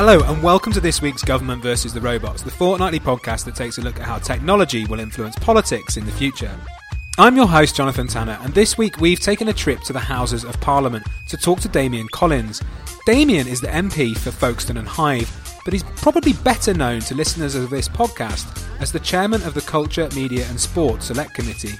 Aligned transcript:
Hello, 0.00 0.20
and 0.20 0.40
welcome 0.44 0.72
to 0.74 0.80
this 0.80 1.02
week's 1.02 1.24
Government 1.24 1.60
versus 1.60 1.92
the 1.92 2.00
Robots, 2.00 2.42
the 2.42 2.52
fortnightly 2.52 3.00
podcast 3.00 3.44
that 3.46 3.56
takes 3.56 3.78
a 3.78 3.82
look 3.82 3.98
at 3.98 4.06
how 4.06 4.18
technology 4.18 4.84
will 4.84 5.00
influence 5.00 5.34
politics 5.34 5.96
in 5.96 6.06
the 6.06 6.12
future. 6.12 6.56
I'm 7.18 7.34
your 7.34 7.48
host, 7.48 7.74
Jonathan 7.74 8.06
Tanner, 8.06 8.38
and 8.42 8.54
this 8.54 8.78
week 8.78 9.00
we've 9.00 9.18
taken 9.18 9.48
a 9.48 9.52
trip 9.52 9.80
to 9.80 9.92
the 9.92 9.98
Houses 9.98 10.44
of 10.44 10.60
Parliament 10.60 11.04
to 11.26 11.36
talk 11.36 11.58
to 11.62 11.68
Damian 11.68 12.06
Collins. 12.12 12.62
Damian 13.06 13.48
is 13.48 13.60
the 13.60 13.66
MP 13.66 14.16
for 14.16 14.30
Folkestone 14.30 14.76
and 14.76 14.86
Hythe, 14.86 15.28
but 15.64 15.72
he's 15.72 15.82
probably 15.82 16.32
better 16.32 16.72
known 16.72 17.00
to 17.00 17.16
listeners 17.16 17.56
of 17.56 17.68
this 17.68 17.88
podcast 17.88 18.64
as 18.80 18.92
the 18.92 19.00
chairman 19.00 19.42
of 19.42 19.54
the 19.54 19.62
Culture, 19.62 20.08
Media 20.14 20.46
and 20.48 20.60
Sport 20.60 21.02
Select 21.02 21.34
Committee. 21.34 21.76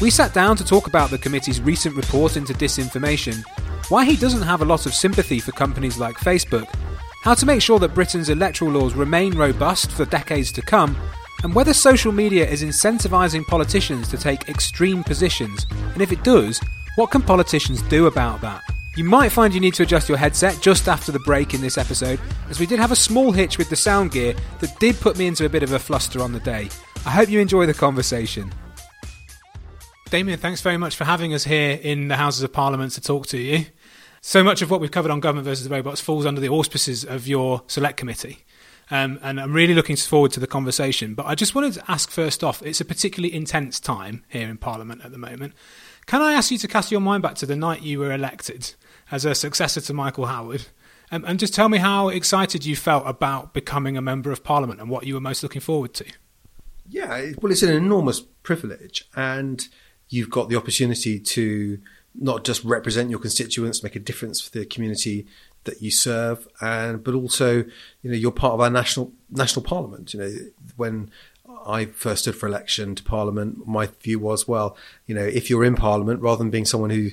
We 0.00 0.10
sat 0.10 0.32
down 0.32 0.54
to 0.54 0.64
talk 0.64 0.86
about 0.86 1.10
the 1.10 1.18
committee's 1.18 1.60
recent 1.60 1.96
report 1.96 2.36
into 2.36 2.54
disinformation, 2.54 3.42
why 3.88 4.04
he 4.04 4.14
doesn't 4.14 4.42
have 4.42 4.62
a 4.62 4.66
lot 4.66 4.86
of 4.86 4.94
sympathy 4.94 5.40
for 5.40 5.50
companies 5.50 5.98
like 5.98 6.14
Facebook, 6.14 6.72
how 7.22 7.34
to 7.34 7.46
make 7.46 7.60
sure 7.60 7.78
that 7.78 7.94
Britain's 7.94 8.30
electoral 8.30 8.70
laws 8.70 8.94
remain 8.94 9.36
robust 9.36 9.92
for 9.92 10.04
decades 10.06 10.50
to 10.52 10.62
come, 10.62 10.96
and 11.42 11.54
whether 11.54 11.72
social 11.74 12.12
media 12.12 12.48
is 12.48 12.62
incentivising 12.62 13.46
politicians 13.46 14.08
to 14.08 14.16
take 14.16 14.48
extreme 14.48 15.04
positions, 15.04 15.66
and 15.92 16.02
if 16.02 16.12
it 16.12 16.24
does, 16.24 16.60
what 16.96 17.10
can 17.10 17.22
politicians 17.22 17.82
do 17.82 18.06
about 18.06 18.40
that? 18.40 18.62
You 18.96 19.04
might 19.04 19.30
find 19.30 19.54
you 19.54 19.60
need 19.60 19.74
to 19.74 19.84
adjust 19.84 20.08
your 20.08 20.18
headset 20.18 20.60
just 20.60 20.88
after 20.88 21.12
the 21.12 21.20
break 21.20 21.54
in 21.54 21.60
this 21.60 21.78
episode, 21.78 22.18
as 22.48 22.58
we 22.58 22.66
did 22.66 22.78
have 22.78 22.90
a 22.90 22.96
small 22.96 23.32
hitch 23.32 23.56
with 23.56 23.70
the 23.70 23.76
sound 23.76 24.10
gear 24.10 24.34
that 24.58 24.78
did 24.80 24.98
put 24.98 25.16
me 25.16 25.26
into 25.26 25.46
a 25.46 25.48
bit 25.48 25.62
of 25.62 25.72
a 25.72 25.78
fluster 25.78 26.20
on 26.20 26.32
the 26.32 26.40
day. 26.40 26.68
I 27.06 27.10
hope 27.10 27.28
you 27.28 27.40
enjoy 27.40 27.66
the 27.66 27.74
conversation. 27.74 28.52
Damian, 30.10 30.40
thanks 30.40 30.60
very 30.60 30.76
much 30.76 30.96
for 30.96 31.04
having 31.04 31.32
us 31.32 31.44
here 31.44 31.78
in 31.82 32.08
the 32.08 32.16
Houses 32.16 32.42
of 32.42 32.52
Parliament 32.52 32.92
to 32.92 33.00
talk 33.00 33.26
to 33.28 33.38
you. 33.38 33.66
So 34.20 34.44
much 34.44 34.60
of 34.60 34.70
what 34.70 34.80
we've 34.80 34.90
covered 34.90 35.10
on 35.10 35.20
government 35.20 35.46
versus 35.46 35.64
the 35.66 35.74
robots 35.74 36.00
falls 36.00 36.26
under 36.26 36.40
the 36.40 36.48
auspices 36.48 37.04
of 37.04 37.26
your 37.26 37.62
select 37.66 37.96
committee. 37.96 38.44
Um, 38.90 39.18
and 39.22 39.40
I'm 39.40 39.52
really 39.52 39.72
looking 39.72 39.96
forward 39.96 40.32
to 40.32 40.40
the 40.40 40.46
conversation. 40.46 41.14
But 41.14 41.26
I 41.26 41.34
just 41.34 41.54
wanted 41.54 41.74
to 41.74 41.90
ask 41.90 42.10
first 42.10 42.44
off, 42.44 42.60
it's 42.62 42.80
a 42.80 42.84
particularly 42.84 43.34
intense 43.34 43.80
time 43.80 44.24
here 44.28 44.48
in 44.48 44.58
Parliament 44.58 45.02
at 45.04 45.12
the 45.12 45.18
moment. 45.18 45.54
Can 46.06 46.20
I 46.20 46.34
ask 46.34 46.50
you 46.50 46.58
to 46.58 46.68
cast 46.68 46.90
your 46.90 47.00
mind 47.00 47.22
back 47.22 47.36
to 47.36 47.46
the 47.46 47.56
night 47.56 47.82
you 47.82 47.98
were 48.00 48.12
elected 48.12 48.74
as 49.10 49.24
a 49.24 49.34
successor 49.34 49.80
to 49.80 49.94
Michael 49.94 50.26
Howard? 50.26 50.66
Um, 51.12 51.24
and 51.26 51.38
just 51.38 51.54
tell 51.54 51.68
me 51.68 51.78
how 51.78 52.08
excited 52.08 52.64
you 52.66 52.76
felt 52.76 53.04
about 53.06 53.54
becoming 53.54 53.96
a 53.96 54.02
member 54.02 54.30
of 54.30 54.44
Parliament 54.44 54.80
and 54.80 54.90
what 54.90 55.06
you 55.06 55.14
were 55.14 55.20
most 55.20 55.42
looking 55.42 55.60
forward 55.60 55.94
to. 55.94 56.04
Yeah, 56.88 57.32
well, 57.40 57.52
it's 57.52 57.62
an 57.62 57.72
enormous 57.72 58.20
privilege, 58.20 59.08
and 59.14 59.66
you've 60.08 60.30
got 60.30 60.48
the 60.48 60.56
opportunity 60.56 61.18
to 61.20 61.78
not 62.14 62.44
just 62.44 62.64
represent 62.64 63.10
your 63.10 63.20
constituents, 63.20 63.82
make 63.82 63.96
a 63.96 64.00
difference 64.00 64.40
for 64.40 64.50
the 64.50 64.64
community 64.64 65.26
that 65.64 65.82
you 65.82 65.90
serve, 65.90 66.48
and 66.60 67.04
but 67.04 67.14
also, 67.14 67.58
you 68.02 68.10
know, 68.10 68.16
you're 68.16 68.32
part 68.32 68.54
of 68.54 68.60
our 68.60 68.70
national 68.70 69.12
national 69.30 69.64
parliament. 69.64 70.14
You 70.14 70.20
know, 70.20 70.34
when 70.76 71.10
I 71.66 71.86
first 71.86 72.22
stood 72.22 72.36
for 72.36 72.46
election 72.46 72.94
to 72.94 73.02
parliament, 73.02 73.66
my 73.66 73.88
view 74.02 74.18
was, 74.18 74.48
well, 74.48 74.76
you 75.06 75.14
know, 75.14 75.24
if 75.24 75.50
you're 75.50 75.64
in 75.64 75.76
parliament, 75.76 76.22
rather 76.22 76.38
than 76.38 76.50
being 76.50 76.64
someone 76.64 76.90
who 76.90 77.10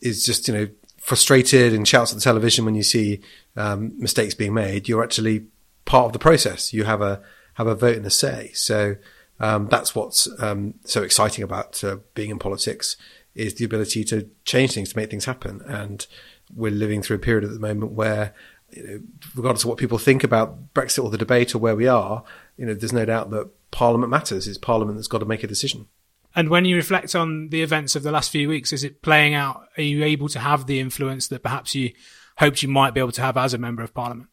is 0.00 0.24
just, 0.24 0.48
you 0.48 0.54
know, 0.54 0.68
frustrated 0.98 1.72
and 1.72 1.88
shouts 1.88 2.12
at 2.12 2.18
the 2.18 2.22
television 2.22 2.64
when 2.64 2.74
you 2.74 2.82
see 2.82 3.20
um, 3.56 3.92
mistakes 3.98 4.34
being 4.34 4.54
made, 4.54 4.88
you're 4.88 5.02
actually 5.02 5.46
part 5.84 6.06
of 6.06 6.12
the 6.12 6.18
process. 6.18 6.72
You 6.72 6.84
have 6.84 7.02
a 7.02 7.22
have 7.54 7.66
a 7.66 7.74
vote 7.74 7.96
and 7.96 8.06
a 8.06 8.10
say. 8.10 8.52
So 8.54 8.96
um, 9.40 9.68
that's 9.68 9.94
what's 9.94 10.28
um, 10.42 10.74
so 10.84 11.02
exciting 11.02 11.42
about 11.42 11.82
uh, 11.82 11.96
being 12.14 12.30
in 12.30 12.38
politics 12.38 12.96
is 13.34 13.54
the 13.54 13.64
ability 13.64 14.04
to 14.04 14.28
change 14.44 14.72
things, 14.72 14.90
to 14.90 14.96
make 14.96 15.10
things 15.10 15.24
happen. 15.24 15.62
And 15.66 16.06
we're 16.54 16.72
living 16.72 17.02
through 17.02 17.16
a 17.16 17.20
period 17.20 17.44
at 17.44 17.52
the 17.52 17.60
moment 17.60 17.92
where, 17.92 18.34
you 18.70 18.82
know, 18.82 19.00
regardless 19.34 19.64
of 19.64 19.68
what 19.68 19.78
people 19.78 19.98
think 19.98 20.24
about 20.24 20.74
Brexit 20.74 21.02
or 21.04 21.10
the 21.10 21.18
debate 21.18 21.54
or 21.54 21.58
where 21.58 21.76
we 21.76 21.86
are, 21.86 22.24
you 22.56 22.66
know, 22.66 22.74
there's 22.74 22.92
no 22.92 23.04
doubt 23.04 23.30
that 23.30 23.50
Parliament 23.70 24.10
matters. 24.10 24.46
It's 24.48 24.58
Parliament 24.58 24.96
that's 24.98 25.08
got 25.08 25.18
to 25.18 25.24
make 25.24 25.44
a 25.44 25.46
decision. 25.46 25.86
And 26.34 26.48
when 26.48 26.64
you 26.64 26.76
reflect 26.76 27.14
on 27.14 27.48
the 27.48 27.62
events 27.62 27.96
of 27.96 28.02
the 28.02 28.12
last 28.12 28.30
few 28.30 28.48
weeks, 28.48 28.72
is 28.72 28.84
it 28.84 29.02
playing 29.02 29.34
out? 29.34 29.64
Are 29.76 29.82
you 29.82 30.04
able 30.04 30.28
to 30.28 30.38
have 30.38 30.66
the 30.66 30.78
influence 30.78 31.26
that 31.28 31.42
perhaps 31.42 31.74
you 31.74 31.92
hoped 32.38 32.62
you 32.62 32.68
might 32.68 32.94
be 32.94 33.00
able 33.00 33.12
to 33.12 33.22
have 33.22 33.36
as 33.36 33.52
a 33.52 33.58
member 33.58 33.82
of 33.82 33.92
Parliament? 33.94 34.28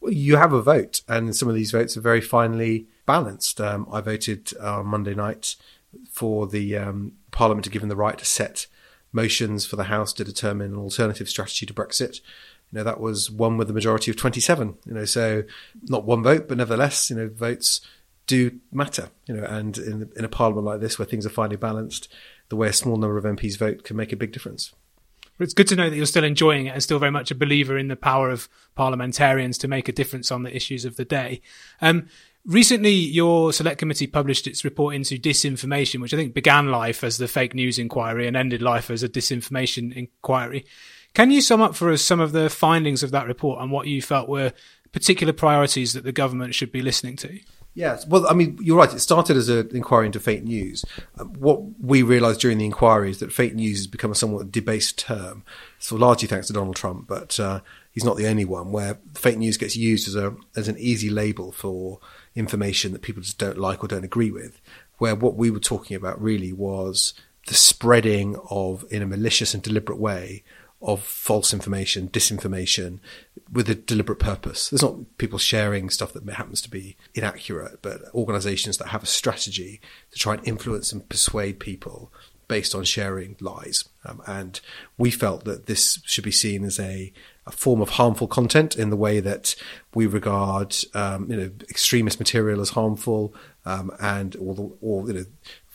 Well, 0.00 0.12
you 0.12 0.36
have 0.36 0.52
a 0.52 0.62
vote, 0.62 1.00
and 1.08 1.34
some 1.34 1.48
of 1.48 1.54
these 1.54 1.70
votes 1.70 1.96
are 1.96 2.02
very 2.02 2.20
finely 2.20 2.86
balanced. 3.06 3.60
Um, 3.60 3.88
I 3.90 4.00
voted 4.00 4.56
on 4.58 4.86
Monday 4.86 5.14
night 5.14 5.56
for 6.10 6.46
the 6.46 6.76
um, 6.76 7.12
Parliament 7.30 7.64
to 7.64 7.70
give 7.70 7.82
them 7.82 7.88
the 7.88 7.96
right 7.96 8.18
to 8.18 8.24
set 8.24 8.66
motions 9.12 9.64
for 9.64 9.76
the 9.76 9.84
House 9.84 10.12
to 10.14 10.24
determine 10.24 10.72
an 10.72 10.78
alternative 10.78 11.28
strategy 11.28 11.66
to 11.66 11.74
Brexit. 11.74 12.20
You 12.70 12.78
know, 12.78 12.84
that 12.84 13.00
was 13.00 13.30
one 13.30 13.56
with 13.56 13.70
a 13.70 13.72
majority 13.72 14.10
of 14.10 14.16
27. 14.16 14.76
You 14.86 14.94
know, 14.94 15.04
so 15.04 15.44
not 15.84 16.04
one 16.04 16.22
vote, 16.22 16.48
but 16.48 16.58
nevertheless, 16.58 17.08
you 17.10 17.16
know, 17.16 17.28
votes 17.28 17.80
do 18.26 18.60
matter. 18.70 19.10
You 19.26 19.36
know, 19.36 19.44
and 19.44 19.76
in, 19.78 20.10
in 20.16 20.24
a 20.24 20.28
Parliament 20.28 20.66
like 20.66 20.80
this 20.80 20.98
where 20.98 21.06
things 21.06 21.24
are 21.24 21.30
finely 21.30 21.56
balanced, 21.56 22.08
the 22.48 22.56
way 22.56 22.68
a 22.68 22.72
small 22.72 22.96
number 22.96 23.16
of 23.16 23.24
MPs 23.24 23.56
vote 23.58 23.84
can 23.84 23.96
make 23.96 24.12
a 24.12 24.16
big 24.16 24.32
difference. 24.32 24.72
It's 25.40 25.54
good 25.54 25.68
to 25.68 25.76
know 25.76 25.88
that 25.88 25.96
you're 25.96 26.06
still 26.06 26.24
enjoying 26.24 26.66
it 26.66 26.70
and 26.70 26.82
still 26.82 26.98
very 26.98 27.12
much 27.12 27.30
a 27.30 27.34
believer 27.34 27.78
in 27.78 27.86
the 27.86 27.96
power 27.96 28.28
of 28.28 28.48
parliamentarians 28.74 29.56
to 29.58 29.68
make 29.68 29.88
a 29.88 29.92
difference 29.92 30.32
on 30.32 30.42
the 30.42 30.54
issues 30.54 30.84
of 30.84 30.96
the 30.96 31.04
day. 31.04 31.40
Um, 31.80 32.08
Recently, 32.48 32.94
your 32.94 33.52
select 33.52 33.78
committee 33.78 34.06
published 34.06 34.46
its 34.46 34.64
report 34.64 34.94
into 34.94 35.18
disinformation, 35.18 36.00
which 36.00 36.14
I 36.14 36.16
think 36.16 36.32
began 36.32 36.70
life 36.70 37.04
as 37.04 37.18
the 37.18 37.28
fake 37.28 37.54
news 37.54 37.78
inquiry 37.78 38.26
and 38.26 38.34
ended 38.34 38.62
life 38.62 38.88
as 38.88 39.02
a 39.02 39.08
disinformation 39.08 39.94
inquiry. 39.94 40.64
Can 41.12 41.30
you 41.30 41.42
sum 41.42 41.60
up 41.60 41.76
for 41.76 41.92
us 41.92 42.00
some 42.00 42.20
of 42.20 42.32
the 42.32 42.48
findings 42.48 43.02
of 43.02 43.10
that 43.10 43.26
report 43.26 43.60
and 43.60 43.70
what 43.70 43.86
you 43.86 44.00
felt 44.00 44.30
were 44.30 44.54
particular 44.92 45.34
priorities 45.34 45.92
that 45.92 46.04
the 46.04 46.12
government 46.12 46.54
should 46.54 46.72
be 46.72 46.80
listening 46.80 47.16
to? 47.16 47.38
Yes, 47.74 48.06
well, 48.06 48.26
I 48.26 48.32
mean, 48.32 48.58
you're 48.62 48.78
right. 48.78 48.92
It 48.92 49.00
started 49.00 49.36
as 49.36 49.50
an 49.50 49.68
inquiry 49.76 50.06
into 50.06 50.18
fake 50.18 50.42
news. 50.42 50.86
What 51.18 51.60
we 51.78 52.02
realised 52.02 52.40
during 52.40 52.56
the 52.56 52.64
inquiry 52.64 53.10
is 53.10 53.18
that 53.18 53.30
fake 53.30 53.54
news 53.54 53.76
has 53.76 53.86
become 53.86 54.10
a 54.10 54.14
somewhat 54.14 54.50
debased 54.50 54.98
term. 54.98 55.44
So 55.78 55.96
largely 55.96 56.28
thanks 56.28 56.46
to 56.46 56.54
Donald 56.54 56.76
Trump, 56.76 57.06
but 57.06 57.38
uh, 57.38 57.60
he's 57.98 58.04
not 58.04 58.16
the 58.16 58.28
only 58.28 58.44
one. 58.44 58.70
Where 58.70 59.00
fake 59.14 59.38
news 59.38 59.56
gets 59.56 59.74
used 59.74 60.06
as 60.06 60.14
a 60.14 60.36
as 60.54 60.68
an 60.68 60.78
easy 60.78 61.10
label 61.10 61.50
for 61.50 61.98
information 62.36 62.92
that 62.92 63.02
people 63.02 63.22
just 63.22 63.38
don't 63.38 63.58
like 63.58 63.82
or 63.82 63.88
don't 63.88 64.04
agree 64.04 64.30
with. 64.30 64.60
Where 64.98 65.16
what 65.16 65.34
we 65.34 65.50
were 65.50 65.58
talking 65.58 65.96
about 65.96 66.22
really 66.22 66.52
was 66.52 67.12
the 67.48 67.54
spreading 67.54 68.36
of, 68.50 68.84
in 68.88 69.02
a 69.02 69.06
malicious 69.06 69.52
and 69.52 69.64
deliberate 69.64 69.98
way, 69.98 70.44
of 70.80 71.02
false 71.02 71.52
information, 71.52 72.08
disinformation, 72.08 73.00
with 73.52 73.68
a 73.68 73.74
deliberate 73.74 74.20
purpose. 74.20 74.70
There's 74.70 74.82
not 74.82 75.18
people 75.18 75.40
sharing 75.40 75.90
stuff 75.90 76.12
that 76.12 76.28
happens 76.28 76.60
to 76.62 76.70
be 76.70 76.96
inaccurate, 77.14 77.82
but 77.82 78.02
organizations 78.14 78.78
that 78.78 78.88
have 78.88 79.02
a 79.02 79.06
strategy 79.06 79.80
to 80.12 80.18
try 80.20 80.34
and 80.34 80.46
influence 80.46 80.92
and 80.92 81.08
persuade 81.08 81.58
people 81.58 82.12
based 82.48 82.74
on 82.74 82.82
sharing 82.82 83.36
lies. 83.40 83.84
Um, 84.04 84.22
and 84.26 84.60
we 84.96 85.10
felt 85.10 85.44
that 85.44 85.66
this 85.66 86.00
should 86.04 86.24
be 86.24 86.30
seen 86.30 86.64
as 86.64 86.80
a, 86.80 87.12
form 87.50 87.80
of 87.80 87.90
harmful 87.90 88.26
content 88.26 88.76
in 88.76 88.90
the 88.90 88.96
way 88.96 89.20
that 89.20 89.54
we 89.94 90.06
regard, 90.06 90.76
um, 90.94 91.30
you 91.30 91.36
know, 91.36 91.50
extremist 91.68 92.18
material 92.18 92.60
as 92.60 92.70
harmful, 92.70 93.34
um, 93.64 93.90
and 94.00 94.36
or, 94.36 94.54
the, 94.54 94.70
or, 94.80 95.06
you 95.08 95.14
know, 95.14 95.24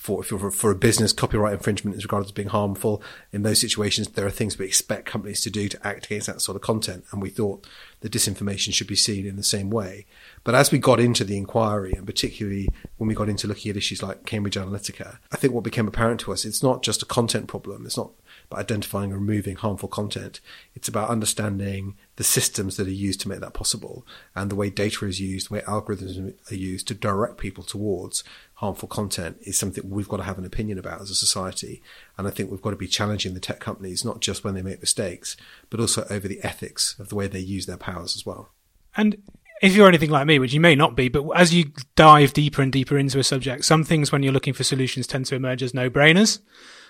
for, 0.04 0.22
for, 0.22 0.52
for 0.52 0.70
a 0.70 0.75
business, 0.75 1.14
copyright 1.14 1.54
infringement 1.54 1.96
is 1.96 2.04
regarded 2.04 2.25
as 2.25 2.31
being 2.34 2.50
harmful. 2.50 3.02
In 3.31 3.44
those 3.44 3.62
situations, 3.62 4.10
there 4.10 4.25
are 4.25 4.31
things 4.31 4.58
we 4.58 4.66
expect 4.66 5.06
companies 5.06 5.40
to 5.42 5.50
do 5.50 5.70
to 5.70 5.88
act 5.88 6.08
against 6.08 6.28
that 6.28 6.42
sort 6.42 6.58
of 6.58 6.62
content. 6.62 7.06
And 7.14 7.22
we 7.22 7.30
thought 7.30 7.66
the 8.02 8.10
disinformation 8.10 8.74
should 8.74 8.88
be 8.88 8.98
seen 8.98 9.25
in 9.25 9.38
the 9.38 9.44
same 9.44 9.70
way. 9.70 10.06
But 10.44 10.56
as 10.56 10.74
we 10.74 10.78
got 10.78 11.00
into 11.00 11.24
the 11.24 11.38
inquiry, 11.38 11.94
and 11.94 12.06
particularly 12.06 12.68
when 12.98 13.08
we 13.08 13.16
got 13.16 13.30
into 13.30 13.48
looking 13.48 13.70
at 13.70 13.78
issues 13.78 14.04
like 14.04 14.25
Cambridge 14.25 14.58
Analytica, 14.58 15.20
I 15.31 15.38
think 15.38 15.54
what 15.54 15.64
became 15.64 15.88
apparent 15.88 16.20
to 16.22 16.34
us, 16.34 16.44
it's 16.44 16.62
not 16.62 16.84
just 16.84 17.02
a 17.02 17.06
content 17.06 17.48
problem. 17.48 17.86
It's 17.86 17.96
not 17.96 18.12
about 18.54 18.60
identifying 18.60 19.12
and 19.12 19.20
removing 19.20 19.56
harmful 19.56 19.90
content. 19.90 20.40
It's 20.76 20.88
about 20.88 21.10
understanding 21.10 21.96
the 22.16 22.24
systems 22.24 22.78
that 22.78 22.88
are 22.88 22.92
used 22.92 23.22
to 23.22 23.30
make 23.30 23.40
that 23.40 23.54
possible 23.54 24.06
and 24.36 24.50
the 24.50 24.56
way 24.56 24.70
data 24.70 25.06
is 25.06 25.20
used, 25.20 25.50
the 25.50 25.56
way 25.56 25.62
algorithms 25.62 26.34
are 26.52 26.56
used 26.56 26.88
to 26.88 26.94
direct 26.94 27.38
people 27.38 27.64
towards 27.64 28.24
harmful 28.56 28.88
content 28.88 29.38
is 29.42 29.58
something 29.58 29.90
we've 29.90 30.08
got 30.08 30.18
to 30.18 30.24
have 30.24 30.38
an 30.38 30.46
opinion 30.46 30.78
about 30.78 31.02
as 31.02 31.10
a 31.10 31.16
society. 31.16 31.82
And 32.18 32.28
I 32.28 32.32
think 32.32 32.50
we've 32.50 32.62
got 32.62 32.72
to 32.72 32.76
be 32.76 32.88
challenging 32.88 33.34
the 33.34 33.40
tech 33.40 33.60
companies, 33.60 34.06
not 34.06 34.22
just 34.22 34.44
when 34.44 34.54
they 34.54 34.62
make 34.62 34.80
mistakes, 34.80 35.36
but 35.70 35.80
also 35.80 36.06
over 36.10 36.28
the 36.28 36.44
ethics 36.44 36.96
of 37.00 37.10
the 37.10 37.16
way 37.16 37.28
they 37.28 37.40
use 37.40 37.66
their 37.66 37.78
powers 37.78 38.16
as 38.16 38.26
well. 38.26 38.52
And 38.96 39.18
if 39.62 39.76
you're 39.76 39.88
anything 39.88 40.12
like 40.12 40.28
me, 40.28 40.40
which 40.40 40.54
you 40.54 40.60
may 40.60 40.76
not 40.76 40.96
be, 40.96 41.10
but 41.10 41.28
as 41.36 41.54
you 41.54 41.72
dive 41.96 42.34
deeper 42.34 42.62
and 42.62 42.72
deeper 42.72 42.98
into 42.98 43.18
a 43.18 43.24
subject, 43.24 43.66
some 43.66 43.84
things 43.84 44.12
when 44.12 44.22
you're 44.22 44.34
looking 44.34 44.54
for 44.54 44.64
solutions 44.64 45.08
tend 45.08 45.26
to 45.28 45.36
emerge 45.36 45.64
as 45.64 45.74
no 45.74 45.90
brainers 45.90 46.40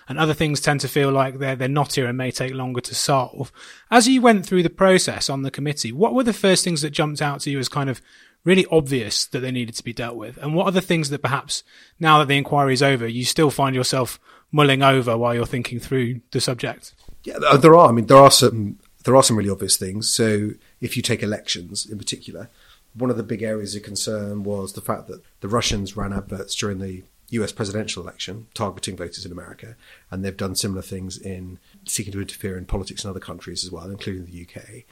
and 0.08 0.18
other 0.18 0.34
things 0.34 0.60
tend 0.60 0.80
to 0.80 0.88
feel 0.88 1.10
like 1.10 1.38
they're 1.38 1.56
they're 1.56 1.68
knottier 1.68 2.08
and 2.08 2.18
may 2.18 2.30
take 2.30 2.54
longer 2.54 2.80
to 2.82 2.94
solve. 2.94 3.52
As 3.90 4.08
you 4.08 4.20
went 4.20 4.46
through 4.46 4.62
the 4.62 4.70
process 4.70 5.30
on 5.30 5.42
the 5.42 5.50
committee, 5.50 5.92
what 5.92 6.14
were 6.14 6.24
the 6.24 6.32
first 6.32 6.64
things 6.64 6.82
that 6.82 6.90
jumped 6.90 7.22
out 7.22 7.40
to 7.40 7.50
you 7.50 7.58
as 7.58 7.68
kind 7.68 7.90
of 7.90 8.00
really 8.44 8.66
obvious 8.70 9.26
that 9.26 9.40
they 9.40 9.50
needed 9.50 9.74
to 9.76 9.84
be 9.84 9.92
dealt 9.92 10.16
with? 10.16 10.36
And 10.38 10.54
what 10.54 10.66
are 10.66 10.72
the 10.72 10.80
things 10.80 11.10
that 11.10 11.22
perhaps 11.22 11.62
now 11.98 12.18
that 12.18 12.28
the 12.28 12.36
inquiry 12.36 12.74
is 12.74 12.82
over, 12.82 13.06
you 13.06 13.24
still 13.24 13.50
find 13.50 13.74
yourself 13.74 14.20
mulling 14.52 14.82
over 14.82 15.16
while 15.16 15.34
you're 15.34 15.46
thinking 15.46 15.80
through 15.80 16.20
the 16.30 16.40
subject? 16.40 16.94
Yeah, 17.24 17.38
there 17.56 17.74
are. 17.74 17.88
I 17.88 17.92
mean, 17.92 18.06
there 18.06 18.18
are 18.18 18.30
some 18.30 18.78
there 19.04 19.16
are 19.16 19.22
some 19.22 19.36
really 19.36 19.50
obvious 19.50 19.76
things. 19.76 20.10
So 20.10 20.50
if 20.80 20.96
you 20.96 21.02
take 21.02 21.22
elections 21.22 21.86
in 21.90 21.98
particular, 21.98 22.48
one 22.94 23.10
of 23.10 23.16
the 23.16 23.22
big 23.22 23.42
areas 23.42 23.74
of 23.74 23.82
concern 23.82 24.44
was 24.44 24.72
the 24.72 24.80
fact 24.80 25.08
that 25.08 25.22
the 25.40 25.48
Russians 25.48 25.96
ran 25.96 26.12
adverts 26.12 26.54
during 26.54 26.78
the 26.78 27.02
US 27.30 27.52
presidential 27.52 28.02
election 28.02 28.46
targeting 28.54 28.96
voters 28.96 29.24
in 29.24 29.32
America, 29.32 29.76
and 30.10 30.24
they've 30.24 30.36
done 30.36 30.54
similar 30.54 30.82
things 30.82 31.18
in 31.18 31.58
seeking 31.84 32.12
to 32.12 32.20
interfere 32.20 32.56
in 32.56 32.64
politics 32.64 33.04
in 33.04 33.10
other 33.10 33.20
countries 33.20 33.64
as 33.64 33.70
well, 33.70 33.90
including 33.90 34.26
the 34.26 34.42
UK. 34.42 34.84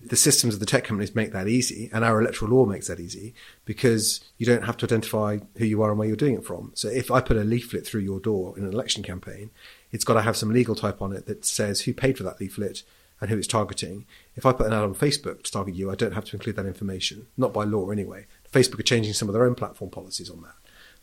The 0.00 0.16
systems 0.16 0.54
of 0.54 0.60
the 0.60 0.66
tech 0.66 0.84
companies 0.84 1.14
make 1.14 1.32
that 1.32 1.46
easy, 1.46 1.90
and 1.92 2.04
our 2.04 2.20
electoral 2.20 2.50
law 2.50 2.64
makes 2.64 2.88
that 2.88 3.00
easy 3.00 3.34
because 3.64 4.24
you 4.38 4.46
don't 4.46 4.64
have 4.64 4.78
to 4.78 4.86
identify 4.86 5.38
who 5.58 5.64
you 5.66 5.82
are 5.82 5.90
and 5.90 5.98
where 5.98 6.08
you're 6.08 6.16
doing 6.16 6.34
it 6.34 6.44
from. 6.44 6.72
So 6.74 6.88
if 6.88 7.10
I 7.10 7.20
put 7.20 7.36
a 7.36 7.44
leaflet 7.44 7.86
through 7.86 8.00
your 8.00 8.20
door 8.20 8.56
in 8.56 8.64
an 8.64 8.72
election 8.72 9.02
campaign, 9.02 9.50
it's 9.92 10.04
got 10.04 10.14
to 10.14 10.22
have 10.22 10.36
some 10.36 10.52
legal 10.52 10.74
type 10.74 11.02
on 11.02 11.12
it 11.12 11.26
that 11.26 11.44
says 11.44 11.82
who 11.82 11.92
paid 11.92 12.16
for 12.16 12.24
that 12.24 12.40
leaflet 12.40 12.82
and 13.20 13.30
who 13.30 13.36
it's 13.36 13.46
targeting. 13.46 14.06
If 14.36 14.46
I 14.46 14.52
put 14.52 14.66
an 14.66 14.72
ad 14.72 14.82
on 14.82 14.94
Facebook 14.94 15.42
to 15.42 15.52
target 15.52 15.74
you, 15.74 15.90
I 15.90 15.94
don't 15.94 16.14
have 16.14 16.24
to 16.26 16.36
include 16.36 16.56
that 16.56 16.66
information, 16.66 17.26
not 17.36 17.52
by 17.52 17.64
law 17.64 17.90
anyway. 17.90 18.26
Facebook 18.50 18.80
are 18.80 18.84
changing 18.84 19.12
some 19.12 19.28
of 19.28 19.34
their 19.34 19.44
own 19.44 19.54
platform 19.54 19.90
policies 19.90 20.30
on 20.30 20.42
that 20.42 20.54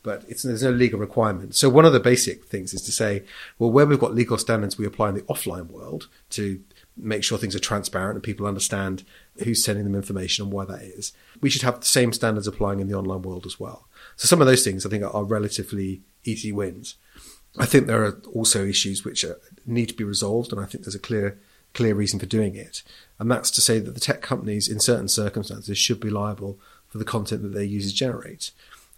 but 0.03 0.27
there's 0.27 0.63
no 0.63 0.71
legal 0.71 0.99
requirement. 0.99 1.55
So 1.55 1.69
one 1.69 1.85
of 1.85 1.93
the 1.93 1.99
basic 1.99 2.45
things 2.45 2.73
is 2.73 2.81
to 2.83 2.91
say, 2.91 3.23
well, 3.59 3.71
where 3.71 3.85
we've 3.85 3.99
got 3.99 4.15
legal 4.15 4.37
standards 4.37 4.77
we 4.77 4.85
apply 4.85 5.09
in 5.09 5.15
the 5.15 5.21
offline 5.23 5.69
world 5.69 6.07
to 6.31 6.61
make 6.97 7.23
sure 7.23 7.37
things 7.37 7.55
are 7.55 7.59
transparent 7.59 8.15
and 8.15 8.23
people 8.23 8.47
understand 8.47 9.03
who's 9.43 9.63
sending 9.63 9.85
them 9.85 9.95
information 9.95 10.43
and 10.43 10.51
why 10.51 10.65
that 10.65 10.81
is. 10.81 11.13
We 11.39 11.49
should 11.49 11.61
have 11.61 11.79
the 11.79 11.85
same 11.85 12.13
standards 12.13 12.47
applying 12.47 12.79
in 12.79 12.87
the 12.87 12.97
online 12.97 13.21
world 13.21 13.45
as 13.45 13.59
well. 13.59 13.87
So 14.15 14.27
some 14.27 14.41
of 14.41 14.47
those 14.47 14.63
things 14.63 14.85
I 14.85 14.89
think 14.89 15.03
are, 15.03 15.23
relatively 15.23 16.01
easy 16.23 16.51
wins. 16.51 16.95
I 17.57 17.65
think 17.65 17.85
there 17.85 18.03
are 18.03 18.19
also 18.33 18.65
issues 18.65 19.05
which 19.05 19.23
are, 19.23 19.39
need 19.65 19.87
to 19.89 19.95
be 19.95 20.03
resolved, 20.03 20.51
and 20.51 20.59
I 20.59 20.65
think 20.65 20.83
there's 20.83 20.95
a 20.95 20.99
clear 20.99 21.39
clear 21.73 21.95
reason 21.95 22.19
for 22.19 22.25
doing 22.25 22.55
it, 22.55 22.83
and 23.17 23.31
that's 23.31 23.49
to 23.51 23.61
say 23.61 23.79
that 23.79 23.93
the 23.93 23.99
tech 23.99 24.21
companies, 24.21 24.67
in 24.67 24.79
certain 24.81 25.07
circumstances, 25.07 25.77
should 25.77 26.01
be 26.01 26.09
liable 26.09 26.59
for 26.89 26.97
the 26.97 27.05
content 27.05 27.41
that 27.43 27.53
their 27.53 27.63
users 27.63 27.93
generate. 27.93 28.51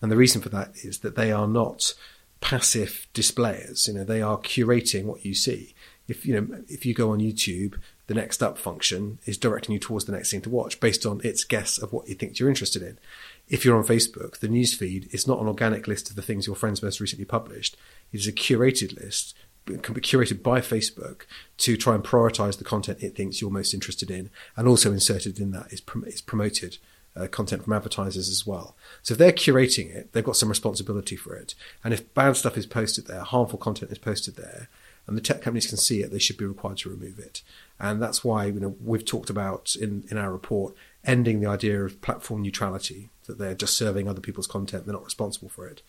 And 0.03 0.11
the 0.11 0.17
reason 0.17 0.41
for 0.41 0.49
that 0.49 0.75
is 0.83 0.99
that 0.99 1.15
they 1.15 1.31
are 1.31 1.47
not 1.47 1.93
passive 2.41 3.07
displayers. 3.13 3.87
You 3.87 3.93
know, 3.93 4.03
they 4.03 4.21
are 4.21 4.37
curating 4.37 5.05
what 5.05 5.23
you 5.23 5.33
see. 5.33 5.73
If 6.09 6.25
you 6.25 6.33
know, 6.33 6.63
if 6.67 6.85
you 6.85 6.93
go 6.93 7.11
on 7.11 7.19
YouTube, 7.19 7.79
the 8.07 8.13
next 8.13 8.43
up 8.43 8.57
function 8.57 9.19
is 9.25 9.37
directing 9.37 9.71
you 9.71 9.79
towards 9.79 10.03
the 10.03 10.11
next 10.11 10.29
thing 10.29 10.41
to 10.41 10.49
watch 10.49 10.81
based 10.81 11.05
on 11.05 11.21
its 11.23 11.45
guess 11.45 11.77
of 11.77 11.93
what 11.93 12.09
you 12.09 12.15
think 12.15 12.37
you're 12.37 12.49
interested 12.49 12.81
in. 12.81 12.99
If 13.47 13.63
you're 13.63 13.77
on 13.77 13.85
Facebook, 13.85 14.39
the 14.39 14.49
newsfeed 14.49 15.13
is 15.13 15.25
not 15.25 15.39
an 15.39 15.47
organic 15.47 15.87
list 15.87 16.09
of 16.09 16.17
the 16.17 16.21
things 16.21 16.47
your 16.47 16.57
friends 16.57 16.83
most 16.83 16.99
recently 16.99 17.23
published. 17.23 17.77
It 18.11 18.19
is 18.19 18.27
a 18.27 18.33
curated 18.33 19.01
list 19.01 19.33
can 19.65 19.93
be 19.93 20.01
curated 20.01 20.43
by 20.43 20.59
Facebook 20.59 21.21
to 21.57 21.77
try 21.77 21.95
and 21.95 22.03
prioritize 22.03 22.57
the 22.57 22.65
content 22.65 23.01
it 23.01 23.15
thinks 23.15 23.39
you're 23.39 23.49
most 23.49 23.73
interested 23.73 24.11
in, 24.11 24.29
and 24.57 24.67
also 24.67 24.91
inserted 24.91 25.39
in 25.39 25.51
that 25.51 25.71
is, 25.71 25.79
prom- 25.79 26.03
is 26.03 26.19
promoted 26.19 26.77
uh, 27.15 27.27
content 27.27 27.63
from 27.63 27.73
advertisers 27.73 28.29
as 28.29 28.45
well. 28.45 28.75
So 29.01 29.13
if 29.13 29.17
they're 29.17 29.31
curating 29.31 29.93
it, 29.93 30.11
they've 30.11 30.23
got 30.23 30.35
some 30.35 30.49
responsibility 30.49 31.15
for 31.15 31.35
it. 31.35 31.55
And 31.83 31.93
if 31.93 32.13
bad 32.13 32.35
stuff 32.37 32.57
is 32.57 32.65
posted 32.65 33.07
there, 33.07 33.21
harmful 33.21 33.59
content 33.59 33.91
is 33.91 33.97
posted 33.97 34.35
there, 34.35 34.69
and 35.05 35.17
the 35.17 35.21
tech 35.21 35.41
companies 35.41 35.67
can 35.67 35.77
see 35.77 36.01
it, 36.01 36.11
they 36.11 36.19
should 36.19 36.37
be 36.37 36.45
required 36.45 36.77
to 36.77 36.89
remove 36.89 37.19
it. 37.19 37.41
And 37.79 38.01
that's 38.01 38.23
why 38.23 38.45
you 38.45 38.59
know 38.59 38.75
we've 38.81 39.05
talked 39.05 39.29
about 39.29 39.75
in, 39.75 40.05
in 40.09 40.17
our 40.17 40.31
report 40.31 40.75
ending 41.05 41.41
the 41.41 41.49
idea 41.49 41.83
of 41.83 42.01
platform 42.01 42.41
neutrality, 42.41 43.09
that 43.25 43.37
they're 43.37 43.55
just 43.55 43.75
serving 43.75 44.07
other 44.07 44.21
people's 44.21 44.47
content, 44.47 44.85
they're 44.85 44.93
not 44.93 45.03
responsible 45.03 45.49
for 45.49 45.67
it, 45.67 45.81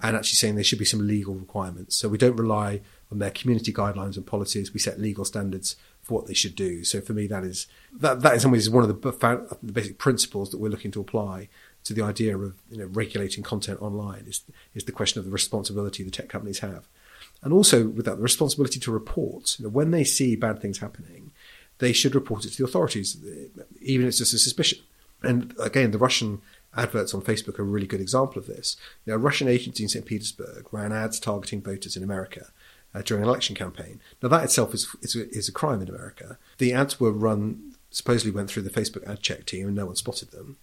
and 0.00 0.16
actually 0.16 0.36
saying 0.36 0.54
there 0.54 0.64
should 0.64 0.78
be 0.78 0.84
some 0.84 1.06
legal 1.06 1.34
requirements. 1.34 1.96
So 1.96 2.08
we 2.08 2.18
don't 2.18 2.36
rely 2.36 2.80
on 3.10 3.18
their 3.18 3.30
community 3.32 3.72
guidelines 3.72 4.16
and 4.16 4.26
policies. 4.26 4.72
We 4.72 4.80
set 4.80 5.00
legal 5.00 5.24
standards 5.24 5.76
what 6.10 6.26
they 6.26 6.34
should 6.34 6.54
do. 6.54 6.84
So 6.84 7.00
for 7.00 7.12
me, 7.12 7.26
that 7.26 7.44
is 7.44 7.66
that 7.92 8.22
that 8.22 8.34
in 8.34 8.40
some 8.40 8.50
ways 8.50 8.62
is 8.62 8.70
one 8.70 8.88
of 8.88 9.00
the, 9.00 9.10
the 9.62 9.72
basic 9.72 9.98
principles 9.98 10.50
that 10.50 10.58
we're 10.58 10.68
looking 10.68 10.90
to 10.92 11.00
apply 11.00 11.48
to 11.84 11.94
the 11.94 12.02
idea 12.02 12.36
of 12.36 12.54
you 12.70 12.78
know 12.78 12.86
regulating 12.86 13.42
content 13.42 13.80
online 13.80 14.24
is 14.26 14.42
is 14.74 14.84
the 14.84 14.92
question 14.92 15.18
of 15.18 15.24
the 15.24 15.30
responsibility 15.30 16.02
the 16.02 16.10
tech 16.10 16.28
companies 16.28 16.60
have, 16.60 16.86
and 17.42 17.52
also 17.52 17.88
with 17.88 18.06
that 18.06 18.16
the 18.16 18.22
responsibility 18.22 18.80
to 18.80 18.90
report. 18.90 19.58
You 19.58 19.64
know, 19.64 19.70
when 19.70 19.90
they 19.90 20.04
see 20.04 20.36
bad 20.36 20.60
things 20.60 20.78
happening, 20.78 21.30
they 21.78 21.92
should 21.92 22.14
report 22.14 22.44
it 22.44 22.50
to 22.50 22.58
the 22.58 22.64
authorities, 22.64 23.16
even 23.80 24.06
if 24.06 24.10
it's 24.10 24.18
just 24.18 24.34
a 24.34 24.38
suspicion. 24.38 24.80
And 25.22 25.54
again, 25.60 25.90
the 25.90 25.98
Russian 25.98 26.40
adverts 26.76 27.12
on 27.12 27.20
Facebook 27.20 27.58
are 27.58 27.62
a 27.62 27.66
really 27.66 27.86
good 27.86 28.00
example 28.00 28.38
of 28.38 28.46
this. 28.46 28.76
You 29.04 29.10
know, 29.10 29.16
a 29.16 29.18
Russian 29.18 29.48
agency 29.48 29.82
in 29.82 29.88
St. 29.88 30.06
Petersburg 30.06 30.72
ran 30.72 30.92
ads 30.92 31.20
targeting 31.20 31.60
voters 31.60 31.96
in 31.96 32.02
America 32.02 32.52
uh, 32.94 33.02
during 33.02 33.22
an 33.22 33.28
election 33.28 33.54
campaign. 33.54 34.00
Now 34.22 34.28
that 34.28 34.44
itself 34.44 34.74
is, 34.74 34.94
is, 35.02 35.14
is 35.14 35.48
a 35.48 35.52
crime 35.52 35.82
in 35.82 35.88
America. 35.88 36.38
The 36.58 36.72
ads 36.72 36.98
were 36.98 37.12
run 37.12 37.74
supposedly 37.90 38.30
went 38.30 38.48
through 38.48 38.62
the 38.62 38.70
Facebook 38.70 39.06
ad 39.08 39.20
check 39.20 39.46
team 39.46 39.66
and 39.66 39.76
no 39.76 39.86
one 39.86 39.96
spotted 39.96 40.30
them. 40.30 40.56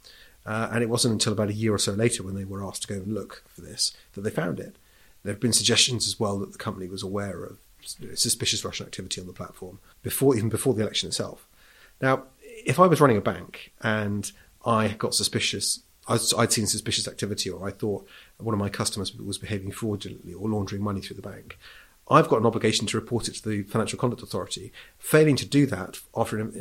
Uh, 0.45 0.69
and 0.71 0.81
it 0.81 0.89
wasn't 0.89 1.11
until 1.11 1.33
about 1.33 1.49
a 1.49 1.53
year 1.53 1.73
or 1.73 1.77
so 1.77 1.91
later 1.91 2.23
when 2.23 2.35
they 2.35 2.45
were 2.45 2.63
asked 2.63 2.83
to 2.83 2.87
go 2.87 2.95
and 2.95 3.13
look 3.13 3.43
for 3.47 3.61
this 3.61 3.91
that 4.13 4.21
they 4.21 4.29
found 4.29 4.59
it. 4.59 4.77
There 5.23 5.33
have 5.33 5.41
been 5.41 5.53
suggestions 5.53 6.07
as 6.07 6.19
well 6.19 6.39
that 6.39 6.53
the 6.53 6.57
company 6.57 6.87
was 6.87 7.03
aware 7.03 7.43
of 7.43 7.57
suspicious 8.15 8.63
Russian 8.63 8.85
activity 8.85 9.19
on 9.19 9.27
the 9.27 9.33
platform 9.33 9.79
before 10.03 10.35
even 10.35 10.49
before 10.49 10.73
the 10.73 10.81
election 10.81 11.07
itself. 11.07 11.47
Now, 12.01 12.23
if 12.41 12.79
I 12.79 12.87
was 12.87 13.01
running 13.01 13.17
a 13.17 13.21
bank 13.21 13.73
and 13.81 14.31
I 14.65 14.89
got 14.89 15.15
suspicious, 15.15 15.81
I'd 16.07 16.53
seen 16.53 16.67
suspicious 16.67 17.07
activity, 17.07 17.49
or 17.49 17.67
I 17.67 17.71
thought 17.71 18.07
one 18.37 18.53
of 18.53 18.59
my 18.59 18.69
customers 18.69 19.13
was 19.15 19.37
behaving 19.37 19.71
fraudulently 19.71 20.33
or 20.33 20.49
laundering 20.49 20.81
money 20.81 21.01
through 21.01 21.17
the 21.17 21.21
bank, 21.21 21.57
I've 22.09 22.29
got 22.29 22.39
an 22.39 22.45
obligation 22.45 22.87
to 22.87 22.97
report 22.97 23.27
it 23.27 23.35
to 23.35 23.49
the 23.49 23.63
Financial 23.63 23.99
Conduct 23.99 24.23
Authority. 24.23 24.71
Failing 24.97 25.35
to 25.35 25.45
do 25.45 25.65
that 25.65 25.99
after 26.15 26.51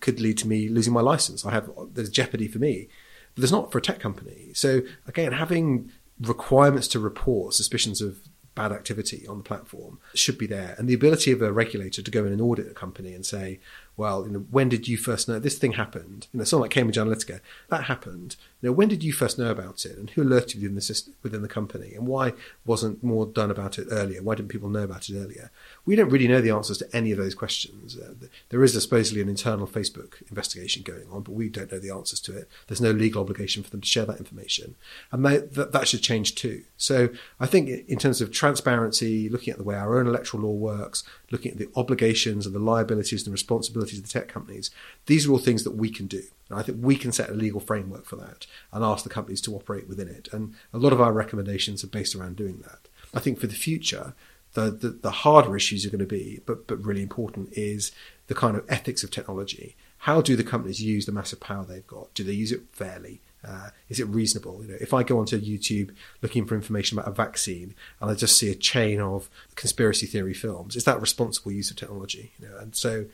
could 0.00 0.20
lead 0.20 0.38
to 0.38 0.48
me 0.48 0.68
losing 0.68 0.92
my 0.92 1.02
license. 1.02 1.44
I 1.44 1.50
have 1.50 1.70
there's 1.92 2.10
jeopardy 2.10 2.48
for 2.48 2.58
me, 2.58 2.88
but 3.34 3.42
there's 3.42 3.52
not 3.52 3.70
for 3.70 3.78
a 3.78 3.82
tech 3.82 4.00
company. 4.00 4.52
So 4.54 4.80
again, 5.06 5.32
having 5.32 5.92
requirements 6.20 6.88
to 6.88 6.98
report 6.98 7.54
suspicions 7.54 8.00
of 8.00 8.18
bad 8.54 8.72
activity 8.72 9.26
on 9.26 9.36
the 9.38 9.44
platform 9.44 10.00
should 10.14 10.38
be 10.38 10.46
there, 10.46 10.74
and 10.78 10.88
the 10.88 10.94
ability 10.94 11.30
of 11.30 11.42
a 11.42 11.52
regulator 11.52 12.00
to 12.00 12.10
go 12.10 12.24
in 12.24 12.32
and 12.32 12.40
audit 12.40 12.70
a 12.70 12.74
company 12.74 13.12
and 13.12 13.26
say, 13.26 13.60
well, 13.96 14.26
you 14.26 14.32
know, 14.32 14.46
when 14.50 14.68
did 14.68 14.86
you 14.88 14.96
first 14.96 15.28
know 15.28 15.38
this 15.38 15.56
thing 15.56 15.72
happened? 15.72 16.28
You 16.32 16.38
know, 16.38 16.44
something 16.44 16.62
like 16.62 16.70
Cambridge 16.70 16.96
Analytica, 16.96 17.40
that 17.68 17.84
happened. 17.84 18.36
You 18.60 18.68
know, 18.68 18.72
when 18.72 18.88
did 18.88 19.02
you 19.02 19.12
first 19.12 19.38
know 19.38 19.50
about 19.50 19.86
it, 19.86 19.96
and 19.96 20.10
who 20.10 20.22
alerted 20.22 20.60
you 20.60 20.68
in 20.68 20.74
the 20.74 20.80
system, 20.80 21.14
within 21.22 21.42
the 21.42 21.48
company, 21.48 21.94
and 21.94 22.06
why 22.06 22.34
wasn't 22.64 23.02
more 23.02 23.26
done 23.26 23.50
about 23.50 23.78
it 23.78 23.88
earlier? 23.90 24.22
Why 24.22 24.34
didn't 24.34 24.50
people 24.50 24.68
know 24.68 24.82
about 24.82 25.08
it 25.08 25.16
earlier? 25.16 25.50
We 25.86 25.96
don't 25.96 26.10
really 26.10 26.28
know 26.28 26.40
the 26.40 26.50
answers 26.50 26.78
to 26.78 26.96
any 26.96 27.10
of 27.10 27.18
those 27.18 27.34
questions. 27.34 27.96
Uh, 27.96 28.14
there 28.50 28.62
is 28.62 28.74
supposedly 28.74 29.22
an 29.22 29.28
internal 29.28 29.66
Facebook 29.66 30.22
investigation 30.28 30.82
going 30.82 31.06
on, 31.10 31.22
but 31.22 31.32
we 31.32 31.48
don't 31.48 31.72
know 31.72 31.78
the 31.78 31.90
answers 31.90 32.20
to 32.20 32.36
it. 32.36 32.48
There's 32.66 32.80
no 32.80 32.90
legal 32.90 33.22
obligation 33.22 33.62
for 33.62 33.70
them 33.70 33.80
to 33.80 33.88
share 33.88 34.04
that 34.06 34.18
information, 34.18 34.74
and 35.10 35.24
they, 35.24 35.38
that, 35.38 35.72
that 35.72 35.88
should 35.88 36.02
change 36.02 36.34
too. 36.34 36.64
So 36.76 37.08
I 37.40 37.46
think 37.46 37.88
in 37.88 37.98
terms 37.98 38.20
of 38.20 38.30
transparency, 38.30 39.28
looking 39.30 39.52
at 39.52 39.58
the 39.58 39.64
way 39.64 39.76
our 39.76 39.98
own 39.98 40.06
electoral 40.06 40.42
law 40.42 40.52
works, 40.52 41.02
looking 41.30 41.52
at 41.52 41.58
the 41.58 41.70
obligations 41.76 42.46
and 42.46 42.54
the 42.54 42.58
liabilities 42.60 43.26
and 43.26 43.32
responsibilities 43.32 43.85
responsibilities 43.86 43.98
of 43.98 44.04
the 44.04 44.20
tech 44.20 44.32
companies. 44.32 44.70
These 45.06 45.26
are 45.26 45.32
all 45.32 45.38
things 45.38 45.64
that 45.64 45.76
we 45.76 45.90
can 45.90 46.06
do. 46.06 46.22
And 46.48 46.58
I 46.58 46.62
think 46.62 46.78
we 46.80 46.96
can 46.96 47.12
set 47.12 47.30
a 47.30 47.34
legal 47.34 47.60
framework 47.60 48.04
for 48.04 48.16
that 48.16 48.46
and 48.72 48.84
ask 48.84 49.04
the 49.04 49.10
companies 49.10 49.40
to 49.42 49.54
operate 49.54 49.88
within 49.88 50.08
it. 50.08 50.28
And 50.32 50.54
a 50.72 50.78
lot 50.78 50.92
of 50.92 51.00
our 51.00 51.12
recommendations 51.12 51.82
are 51.82 51.88
based 51.88 52.14
around 52.14 52.36
doing 52.36 52.62
that. 52.62 52.88
I 53.14 53.20
think 53.20 53.40
for 53.40 53.46
the 53.46 53.54
future, 53.54 54.14
the, 54.54 54.70
the, 54.70 54.88
the 54.90 55.10
harder 55.10 55.56
issues 55.56 55.84
are 55.84 55.90
going 55.90 55.98
to 56.00 56.06
be, 56.06 56.40
but, 56.46 56.66
but 56.66 56.84
really 56.84 57.02
important, 57.02 57.52
is 57.52 57.92
the 58.28 58.34
kind 58.34 58.56
of 58.56 58.64
ethics 58.68 59.02
of 59.02 59.10
technology. 59.10 59.76
How 59.98 60.20
do 60.20 60.36
the 60.36 60.44
companies 60.44 60.80
use 60.82 61.06
the 61.06 61.12
massive 61.12 61.40
power 61.40 61.64
they've 61.64 61.86
got? 61.86 62.14
Do 62.14 62.22
they 62.22 62.32
use 62.32 62.52
it 62.52 62.62
fairly? 62.72 63.20
Uh, 63.46 63.70
is 63.88 64.00
it 64.00 64.08
reasonable? 64.08 64.62
You 64.62 64.72
know, 64.72 64.78
if 64.80 64.92
I 64.92 65.02
go 65.02 65.18
onto 65.18 65.40
YouTube 65.40 65.94
looking 66.20 66.46
for 66.46 66.54
information 66.54 66.98
about 66.98 67.10
a 67.10 67.14
vaccine 67.14 67.74
and 68.00 68.10
I 68.10 68.14
just 68.14 68.36
see 68.36 68.50
a 68.50 68.56
chain 68.56 69.00
of 69.00 69.28
conspiracy 69.54 70.06
theory 70.06 70.34
films, 70.34 70.74
is 70.74 70.84
that 70.84 71.00
responsible 71.00 71.52
use 71.52 71.70
of 71.70 71.76
technology? 71.76 72.32
You 72.40 72.48
know, 72.48 72.56
and 72.58 72.74
so 72.74 73.06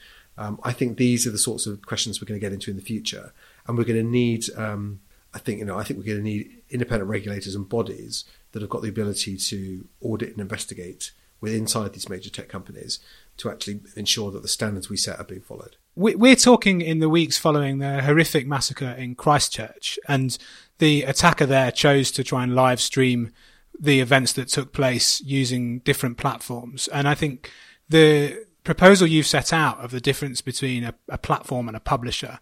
um, 0.43 0.61
I 0.65 0.73
think 0.73 0.97
these 0.97 1.27
are 1.27 1.31
the 1.31 1.39
sorts 1.39 1.67
of 1.67 1.87
questions 1.87 2.21
we're 2.21 2.27
going 2.27 2.41
to 2.41 2.45
get 2.45 2.53
into 2.53 2.71
in 2.71 2.77
the 2.77 2.83
future, 2.83 3.33
and 3.67 3.79
we're 3.79 3.85
going 3.85 4.05
to 4.05 4.11
need. 4.11 4.45
Um, 4.57 5.01
I 5.33 5.39
think 5.39 5.61
you 5.61 5.65
know. 5.65 5.79
I 5.79 5.85
think 5.85 5.99
we're 5.99 6.07
going 6.07 6.19
to 6.19 6.25
need 6.25 6.63
independent 6.69 7.09
regulators 7.09 7.55
and 7.55 7.69
bodies 7.69 8.25
that 8.51 8.61
have 8.61 8.69
got 8.71 8.83
the 8.83 8.89
ability 8.89 9.37
to 9.37 9.87
audit 10.01 10.31
and 10.31 10.41
investigate 10.41 11.13
with 11.41 11.55
inside 11.55 11.93
these 11.93 12.09
major 12.09 12.31
tech 12.31 12.49
companies 12.49 12.99
to 13.37 13.51
actually 13.51 13.81
ensure 13.97 14.31
that 14.31 14.43
the 14.43 14.49
standards 14.49 14.89
we 14.89 14.97
set 14.97 15.19
are 15.19 15.25
being 15.25 15.41
followed. 15.41 15.77
We're 15.95 16.37
talking 16.37 16.81
in 16.81 17.01
the 17.01 17.09
weeks 17.09 17.37
following 17.39 17.79
the 17.79 18.03
horrific 18.03 18.47
massacre 18.47 18.91
in 18.91 19.15
Christchurch, 19.15 19.99
and 20.09 20.37
the 20.79 21.03
attacker 21.03 21.47
there 21.47 21.71
chose 21.71 22.11
to 22.13 22.25
try 22.25 22.43
and 22.43 22.55
live 22.55 22.81
stream 22.81 23.31
the 23.79 24.01
events 24.01 24.33
that 24.35 24.49
took 24.49 24.73
place 24.73 25.21
using 25.21 25.79
different 25.81 26.17
platforms. 26.17 26.89
And 26.89 27.09
I 27.09 27.15
think 27.15 27.51
the 27.89 28.47
proposal 28.65 29.07
you've 29.07 29.27
set 29.27 29.53
out 29.53 29.79
of 29.79 29.91
the 29.91 30.01
difference 30.01 30.41
between 30.41 30.85
a, 30.85 30.95
a 31.09 31.19
platform 31.19 31.69
and 31.69 31.77
a 31.77 31.81
publisher 31.81 32.39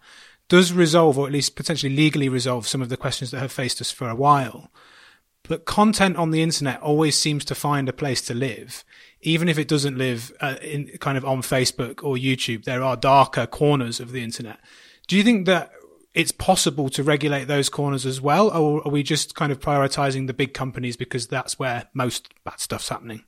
does 0.47 0.73
resolve, 0.73 1.17
or 1.17 1.27
at 1.27 1.31
least 1.31 1.55
potentially 1.55 1.95
legally 1.95 2.27
resolve, 2.27 2.67
some 2.67 2.81
of 2.81 2.89
the 2.89 2.97
questions 2.97 3.31
that 3.31 3.39
have 3.39 3.51
faced 3.51 3.79
us 3.79 3.89
for 3.89 4.09
a 4.09 4.15
while. 4.15 4.69
But 5.43 5.65
content 5.65 6.17
on 6.17 6.31
the 6.31 6.41
internet 6.41 6.81
always 6.81 7.17
seems 7.17 7.45
to 7.45 7.55
find 7.55 7.87
a 7.87 7.93
place 7.93 8.21
to 8.23 8.33
live, 8.33 8.83
even 9.21 9.49
if 9.49 9.57
it 9.57 9.67
doesn't 9.67 9.97
live 9.97 10.31
uh, 10.41 10.55
in 10.61 10.87
kind 10.99 11.17
of 11.17 11.25
on 11.25 11.41
Facebook 11.41 12.03
or 12.03 12.15
YouTube. 12.15 12.65
There 12.65 12.83
are 12.83 12.95
darker 12.95 13.47
corners 13.47 13.99
of 13.99 14.11
the 14.11 14.23
internet. 14.23 14.59
Do 15.07 15.17
you 15.17 15.23
think 15.23 15.45
that 15.45 15.71
it's 16.13 16.31
possible 16.31 16.89
to 16.89 17.03
regulate 17.03 17.45
those 17.45 17.69
corners 17.69 18.05
as 18.05 18.19
well, 18.19 18.49
or 18.49 18.85
are 18.85 18.91
we 18.91 19.03
just 19.03 19.33
kind 19.35 19.51
of 19.51 19.59
prioritizing 19.59 20.27
the 20.27 20.33
big 20.33 20.53
companies 20.53 20.97
because 20.97 21.27
that's 21.27 21.57
where 21.57 21.87
most 21.93 22.33
bad 22.43 22.59
stuff's 22.59 22.89
happening? 22.89 23.23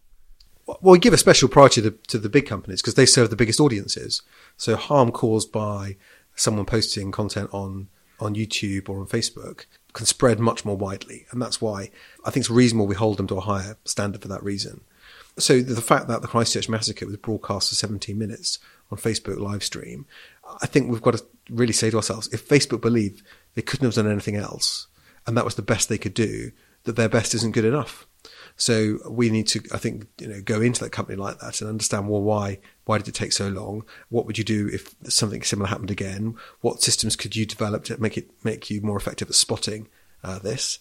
Well, 0.65 0.79
we 0.81 0.99
give 0.99 1.13
a 1.13 1.17
special 1.17 1.49
priority 1.49 1.81
to, 1.81 1.91
to 1.91 2.17
the 2.17 2.29
big 2.29 2.47
companies 2.47 2.81
because 2.81 2.95
they 2.95 3.05
serve 3.05 3.29
the 3.29 3.35
biggest 3.35 3.59
audiences. 3.59 4.21
So 4.55 4.75
harm 4.75 5.11
caused 5.11 5.51
by 5.51 5.97
someone 6.35 6.65
posting 6.65 7.11
content 7.11 7.49
on 7.53 7.89
on 8.19 8.35
YouTube 8.35 8.89
or 8.89 8.99
on 8.99 9.07
Facebook 9.07 9.65
can 9.93 10.05
spread 10.05 10.39
much 10.39 10.65
more 10.65 10.77
widely. 10.77 11.25
And 11.31 11.41
that's 11.41 11.61
why 11.61 11.89
I 12.25 12.31
think 12.31 12.43
it's 12.43 12.49
reasonable 12.49 12.87
we 12.87 12.95
hold 12.95 13.17
them 13.17 13.27
to 13.27 13.35
a 13.35 13.41
higher 13.41 13.77
standard 13.85 14.21
for 14.21 14.27
that 14.29 14.43
reason. 14.43 14.81
So 15.37 15.61
the 15.61 15.81
fact 15.81 16.07
that 16.07 16.21
the 16.21 16.27
Christchurch 16.27 16.69
massacre 16.69 17.05
was 17.05 17.17
broadcast 17.17 17.69
for 17.69 17.75
17 17.75 18.17
minutes 18.17 18.59
on 18.91 18.97
Facebook 18.97 19.39
live 19.39 19.63
stream, 19.63 20.05
I 20.61 20.67
think 20.67 20.89
we've 20.89 21.01
got 21.01 21.17
to 21.17 21.25
really 21.49 21.73
say 21.73 21.89
to 21.89 21.97
ourselves, 21.97 22.31
if 22.31 22.47
Facebook 22.47 22.81
believe 22.81 23.23
they 23.55 23.61
couldn't 23.61 23.85
have 23.85 23.95
done 23.95 24.11
anything 24.11 24.35
else, 24.35 24.87
and 25.25 25.35
that 25.35 25.45
was 25.45 25.55
the 25.55 25.61
best 25.61 25.89
they 25.89 25.97
could 25.97 26.13
do, 26.13 26.51
that 26.83 26.95
their 26.95 27.09
best 27.09 27.33
isn't 27.33 27.53
good 27.53 27.65
enough. 27.65 28.05
So 28.55 28.99
we 29.09 29.29
need 29.29 29.47
to, 29.47 29.61
I 29.73 29.77
think, 29.77 30.07
you 30.19 30.27
know, 30.27 30.41
go 30.41 30.61
into 30.61 30.83
that 30.83 30.91
company 30.91 31.17
like 31.17 31.39
that 31.39 31.59
and 31.61 31.69
understand, 31.69 32.07
well, 32.07 32.21
why, 32.21 32.59
why 32.85 32.97
did 32.97 33.07
it 33.07 33.15
take 33.15 33.33
so 33.33 33.47
long? 33.47 33.83
What 34.09 34.25
would 34.25 34.37
you 34.37 34.43
do 34.43 34.69
if 34.71 34.95
something 35.05 35.41
similar 35.41 35.69
happened 35.69 35.91
again? 35.91 36.35
What 36.61 36.81
systems 36.81 37.15
could 37.15 37.35
you 37.35 37.45
develop 37.45 37.83
to 37.85 37.99
make 37.99 38.17
it, 38.17 38.29
make 38.43 38.69
you 38.69 38.81
more 38.81 38.97
effective 38.97 39.29
at 39.29 39.35
spotting 39.35 39.87
uh, 40.23 40.39
this? 40.39 40.79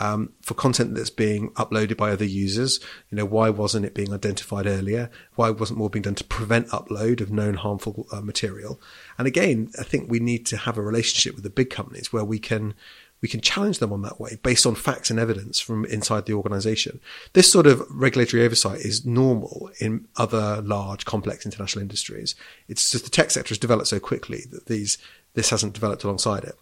Um, 0.00 0.32
for 0.40 0.54
content 0.54 0.94
that's 0.94 1.10
being 1.10 1.50
uploaded 1.50 1.98
by 1.98 2.12
other 2.12 2.24
users, 2.24 2.80
you 3.10 3.16
know, 3.16 3.26
why 3.26 3.50
wasn't 3.50 3.84
it 3.84 3.94
being 3.94 4.12
identified 4.12 4.66
earlier? 4.66 5.10
Why 5.34 5.50
wasn't 5.50 5.78
more 5.78 5.90
being 5.90 6.02
done 6.02 6.14
to 6.14 6.24
prevent 6.24 6.68
upload 6.68 7.20
of 7.20 7.30
known 7.30 7.54
harmful 7.54 8.06
uh, 8.10 8.22
material? 8.22 8.80
And 9.18 9.26
again, 9.26 9.70
I 9.78 9.82
think 9.82 10.10
we 10.10 10.18
need 10.18 10.46
to 10.46 10.56
have 10.56 10.78
a 10.78 10.82
relationship 10.82 11.34
with 11.34 11.44
the 11.44 11.50
big 11.50 11.68
companies 11.68 12.10
where 12.10 12.24
we 12.24 12.38
can 12.38 12.72
we 13.22 13.28
can 13.28 13.40
challenge 13.40 13.78
them 13.78 13.92
on 13.92 14.02
that 14.02 14.20
way 14.20 14.36
based 14.42 14.66
on 14.66 14.74
facts 14.74 15.08
and 15.08 15.18
evidence 15.18 15.60
from 15.60 15.84
inside 15.86 16.26
the 16.26 16.34
organization. 16.34 17.00
This 17.32 17.50
sort 17.50 17.66
of 17.68 17.82
regulatory 17.88 18.44
oversight 18.44 18.80
is 18.80 19.06
normal 19.06 19.70
in 19.80 20.08
other 20.16 20.60
large, 20.60 21.04
complex 21.04 21.46
international 21.46 21.82
industries. 21.82 22.34
It's 22.68 22.90
just 22.90 23.04
the 23.04 23.10
tech 23.10 23.30
sector 23.30 23.50
has 23.50 23.58
developed 23.58 23.88
so 23.88 24.00
quickly 24.00 24.42
that 24.50 24.66
these, 24.66 24.98
this 25.34 25.50
hasn't 25.50 25.72
developed 25.72 26.02
alongside 26.02 26.42
it. 26.44 26.58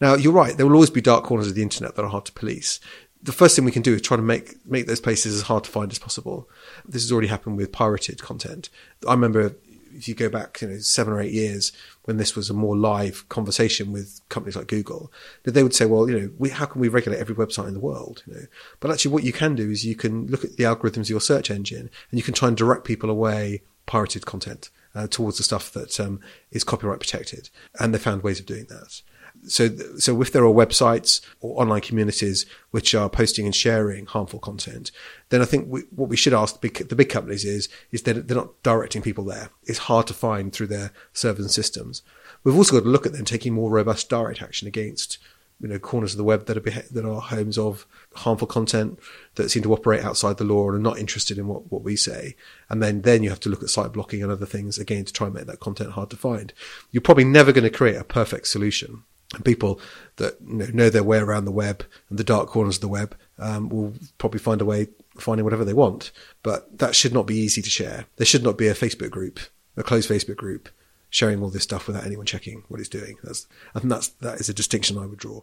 Now, 0.00 0.14
you're 0.14 0.32
right. 0.32 0.56
There 0.56 0.66
will 0.66 0.74
always 0.74 0.90
be 0.90 1.00
dark 1.00 1.24
corners 1.24 1.46
of 1.46 1.54
the 1.54 1.62
internet 1.62 1.94
that 1.94 2.04
are 2.04 2.08
hard 2.08 2.24
to 2.24 2.32
police. 2.32 2.80
The 3.22 3.30
first 3.30 3.54
thing 3.54 3.64
we 3.64 3.70
can 3.70 3.82
do 3.82 3.94
is 3.94 4.02
try 4.02 4.16
to 4.16 4.22
make, 4.22 4.66
make 4.66 4.88
those 4.88 5.00
places 5.00 5.36
as 5.36 5.42
hard 5.42 5.62
to 5.62 5.70
find 5.70 5.92
as 5.92 6.00
possible. 6.00 6.48
This 6.84 7.04
has 7.04 7.12
already 7.12 7.28
happened 7.28 7.56
with 7.56 7.70
pirated 7.70 8.20
content. 8.20 8.68
I 9.06 9.12
remember 9.12 9.54
if 9.94 10.08
you 10.08 10.14
go 10.14 10.28
back, 10.28 10.60
you 10.60 10.68
know, 10.68 10.78
seven 10.78 11.12
or 11.12 11.20
eight 11.20 11.32
years 11.32 11.72
when 12.04 12.16
this 12.16 12.34
was 12.34 12.50
a 12.50 12.54
more 12.54 12.76
live 12.76 13.28
conversation 13.28 13.92
with 13.92 14.20
companies 14.28 14.56
like 14.56 14.66
Google, 14.66 15.12
that 15.44 15.52
they 15.52 15.62
would 15.62 15.74
say, 15.74 15.86
well, 15.86 16.08
you 16.08 16.18
know, 16.18 16.30
we, 16.38 16.50
how 16.50 16.66
can 16.66 16.80
we 16.80 16.88
regulate 16.88 17.18
every 17.18 17.34
website 17.34 17.68
in 17.68 17.74
the 17.74 17.80
world? 17.80 18.22
You 18.26 18.34
know, 18.34 18.46
but 18.80 18.90
actually 18.90 19.12
what 19.12 19.24
you 19.24 19.32
can 19.32 19.54
do 19.54 19.70
is 19.70 19.84
you 19.84 19.94
can 19.94 20.26
look 20.26 20.44
at 20.44 20.56
the 20.56 20.64
algorithms 20.64 21.02
of 21.02 21.10
your 21.10 21.20
search 21.20 21.50
engine 21.50 21.90
and 22.10 22.18
you 22.18 22.22
can 22.22 22.34
try 22.34 22.48
and 22.48 22.56
direct 22.56 22.84
people 22.84 23.10
away 23.10 23.62
pirated 23.86 24.26
content 24.26 24.70
uh, 24.94 25.06
towards 25.06 25.38
the 25.38 25.42
stuff 25.42 25.72
that 25.72 25.98
um, 26.00 26.20
is 26.50 26.64
copyright 26.64 27.00
protected. 27.00 27.50
And 27.78 27.94
they 27.94 27.98
found 27.98 28.22
ways 28.22 28.40
of 28.40 28.46
doing 28.46 28.66
that 28.68 29.02
so 29.46 29.68
so 29.98 30.20
if 30.22 30.32
there 30.32 30.44
are 30.44 30.52
websites 30.52 31.20
or 31.40 31.60
online 31.60 31.80
communities 31.80 32.46
which 32.70 32.94
are 32.94 33.10
posting 33.10 33.44
and 33.44 33.54
sharing 33.54 34.06
harmful 34.06 34.38
content, 34.38 34.90
then 35.30 35.42
I 35.42 35.44
think 35.44 35.66
we, 35.68 35.82
what 35.90 36.08
we 36.08 36.16
should 36.16 36.32
ask 36.32 36.54
the 36.54 36.68
big, 36.68 36.88
the 36.88 36.96
big 36.96 37.08
companies 37.08 37.44
is 37.44 37.68
is 37.90 38.02
that 38.02 38.28
they're 38.28 38.36
not 38.36 38.62
directing 38.62 39.02
people 39.02 39.24
there. 39.24 39.50
It's 39.64 39.78
hard 39.78 40.06
to 40.08 40.14
find 40.14 40.52
through 40.52 40.68
their 40.68 40.92
servers 41.12 41.44
and 41.44 41.50
systems. 41.50 42.02
We've 42.44 42.56
also 42.56 42.76
got 42.76 42.84
to 42.84 42.90
look 42.90 43.06
at 43.06 43.12
them 43.12 43.24
taking 43.24 43.54
more 43.54 43.70
robust 43.70 44.08
direct 44.08 44.42
action 44.42 44.68
against 44.68 45.18
you 45.60 45.68
know 45.68 45.78
corners 45.78 46.12
of 46.12 46.18
the 46.18 46.24
web 46.24 46.46
that 46.46 46.56
are 46.56 46.82
that 46.92 47.04
are 47.04 47.20
homes 47.20 47.58
of 47.58 47.86
harmful 48.14 48.46
content 48.46 48.98
that 49.34 49.48
seem 49.48 49.62
to 49.64 49.72
operate 49.72 50.04
outside 50.04 50.36
the 50.36 50.44
law 50.44 50.68
and 50.68 50.76
are 50.76 50.90
not 50.90 50.98
interested 50.98 51.36
in 51.36 51.48
what, 51.48 51.70
what 51.72 51.82
we 51.82 51.96
say. 51.96 52.36
And 52.68 52.80
then 52.80 53.02
then 53.02 53.24
you 53.24 53.30
have 53.30 53.40
to 53.40 53.48
look 53.48 53.62
at 53.64 53.70
site 53.70 53.92
blocking 53.92 54.22
and 54.22 54.30
other 54.30 54.46
things 54.46 54.78
again 54.78 55.04
to 55.04 55.12
try 55.12 55.26
and 55.26 55.34
make 55.34 55.46
that 55.46 55.60
content 55.60 55.92
hard 55.92 56.10
to 56.10 56.16
find. 56.16 56.52
You're 56.92 57.00
probably 57.00 57.24
never 57.24 57.50
going 57.50 57.64
to 57.64 57.70
create 57.70 57.96
a 57.96 58.04
perfect 58.04 58.46
solution 58.46 59.02
and 59.34 59.44
people 59.44 59.80
that 60.16 60.36
you 60.46 60.54
know, 60.54 60.66
know, 60.72 60.90
their 60.90 61.02
way 61.02 61.18
around 61.18 61.44
the 61.44 61.52
web 61.52 61.84
and 62.08 62.18
the 62.18 62.24
dark 62.24 62.48
corners 62.48 62.76
of 62.76 62.80
the 62.82 62.88
web 62.88 63.16
um, 63.38 63.68
will 63.68 63.94
probably 64.18 64.40
find 64.40 64.60
a 64.60 64.64
way 64.64 64.88
finding 65.18 65.44
whatever 65.44 65.64
they 65.64 65.74
want. 65.74 66.10
But 66.42 66.78
that 66.78 66.94
should 66.94 67.12
not 67.12 67.26
be 67.26 67.36
easy 67.36 67.62
to 67.62 67.70
share. 67.70 68.06
There 68.16 68.26
should 68.26 68.44
not 68.44 68.58
be 68.58 68.68
a 68.68 68.74
Facebook 68.74 69.10
group, 69.10 69.40
a 69.76 69.82
closed 69.82 70.08
Facebook 70.10 70.36
group, 70.36 70.68
sharing 71.10 71.42
all 71.42 71.50
this 71.50 71.62
stuff 71.62 71.86
without 71.86 72.06
anyone 72.06 72.26
checking 72.26 72.64
what 72.68 72.80
it's 72.80 72.88
doing. 72.88 73.16
That's, 73.22 73.46
I 73.74 73.80
think 73.80 73.90
that's 73.90 74.08
that 74.08 74.40
is 74.40 74.48
a 74.48 74.54
distinction 74.54 74.98
I 74.98 75.06
would 75.06 75.18
draw. 75.18 75.42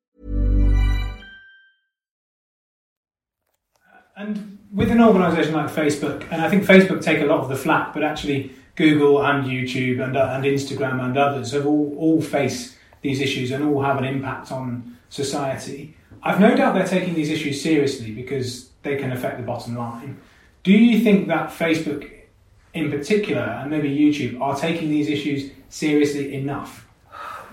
And 4.21 4.59
with 4.71 4.91
an 4.91 5.01
organisation 5.01 5.53
like 5.53 5.71
Facebook, 5.71 6.31
and 6.31 6.43
I 6.43 6.49
think 6.49 6.63
Facebook 6.63 7.01
take 7.01 7.21
a 7.21 7.25
lot 7.25 7.39
of 7.39 7.49
the 7.49 7.55
flack, 7.55 7.91
but 7.91 8.03
actually 8.03 8.51
Google 8.75 9.25
and 9.25 9.45
YouTube 9.45 10.03
and, 10.03 10.15
uh, 10.15 10.33
and 10.33 10.43
Instagram 10.43 11.03
and 11.03 11.17
others 11.17 11.53
have 11.53 11.65
all, 11.65 11.95
all 11.97 12.21
face 12.21 12.77
these 13.01 13.19
issues 13.19 13.49
and 13.49 13.63
all 13.63 13.81
have 13.81 13.97
an 13.97 14.05
impact 14.05 14.51
on 14.51 14.95
society. 15.09 15.97
I've 16.21 16.39
no 16.39 16.55
doubt 16.55 16.75
they're 16.75 16.85
taking 16.85 17.15
these 17.15 17.31
issues 17.31 17.63
seriously 17.63 18.11
because 18.11 18.69
they 18.83 18.95
can 18.95 19.11
affect 19.11 19.37
the 19.37 19.43
bottom 19.43 19.75
line. 19.75 20.21
Do 20.61 20.71
you 20.71 20.99
think 20.99 21.27
that 21.29 21.49
Facebook, 21.49 22.07
in 22.75 22.91
particular, 22.91 23.41
and 23.41 23.71
maybe 23.71 23.89
YouTube, 23.89 24.39
are 24.39 24.55
taking 24.55 24.91
these 24.91 25.09
issues 25.09 25.49
seriously 25.69 26.35
enough? 26.35 26.87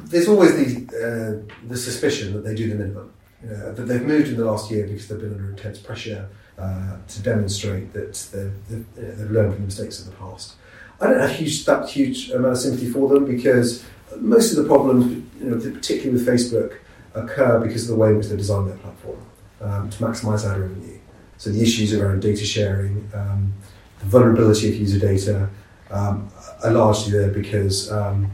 There's 0.00 0.28
always 0.28 0.54
the, 0.54 1.46
uh, 1.48 1.54
the 1.66 1.78
suspicion 1.78 2.34
that 2.34 2.44
they 2.44 2.54
do 2.54 2.68
the 2.68 2.74
minimum. 2.74 3.14
Uh, 3.42 3.70
that 3.70 3.86
they've 3.86 4.02
moved 4.02 4.26
in 4.26 4.36
the 4.36 4.44
last 4.44 4.68
year 4.68 4.84
because 4.84 5.06
they've 5.06 5.20
been 5.20 5.32
under 5.32 5.50
intense 5.50 5.78
pressure 5.78 6.28
uh, 6.58 6.96
to 7.06 7.22
demonstrate 7.22 7.92
that 7.92 8.14
they've, 8.32 8.94
they've, 8.96 9.30
learned 9.30 9.54
from 9.54 9.62
the 9.62 9.66
mistakes 9.66 10.00
of 10.00 10.06
the 10.06 10.12
past. 10.12 10.54
I 11.00 11.06
don't 11.06 11.20
have 11.20 11.30
huge, 11.30 11.64
that 11.66 11.88
huge 11.88 12.30
amount 12.30 12.54
of 12.54 12.58
sympathy 12.58 12.90
for 12.90 13.08
them 13.08 13.24
because 13.24 13.84
most 14.16 14.52
of 14.52 14.62
the 14.62 14.68
problems, 14.68 15.24
you 15.40 15.50
know, 15.50 15.56
particularly 15.58 16.10
with 16.10 16.26
Facebook, 16.26 16.78
occur 17.14 17.60
because 17.60 17.88
of 17.88 17.96
the 17.96 17.96
way 17.96 18.10
in 18.10 18.16
which 18.16 18.26
they 18.26 18.36
design 18.36 18.66
their 18.66 18.76
platform 18.78 19.18
um, 19.60 19.90
to 19.90 19.98
maximise 20.02 20.44
ad 20.50 20.58
revenue. 20.58 20.98
So 21.36 21.50
the 21.50 21.62
issues 21.62 21.94
around 21.94 22.22
data 22.22 22.44
sharing, 22.44 23.08
um, 23.14 23.52
the 24.00 24.06
vulnerability 24.06 24.68
of 24.68 24.76
user 24.76 24.98
data 24.98 25.48
um, 25.90 26.28
are 26.64 26.72
largely 26.72 27.12
there 27.12 27.30
because 27.30 27.90
um, 27.90 28.30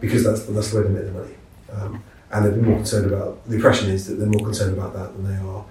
because 0.00 0.24
that's 0.24 0.44
that's 0.46 0.70
the 0.70 0.78
way 0.78 0.82
they 0.88 0.94
make 0.94 1.04
their 1.04 1.12
money. 1.12 1.34
Um, 1.72 2.04
and 2.30 2.44
they're 2.44 2.56
more 2.56 2.76
concerned 2.76 3.10
about 3.12 3.48
the 3.48 3.56
impression 3.56 3.90
is 3.90 4.06
that 4.06 4.14
they're 4.14 4.26
more 4.26 4.44
concerned 4.44 4.76
about 4.76 4.92
that 4.94 5.14
than 5.14 5.24
they 5.24 5.48
are. 5.48 5.64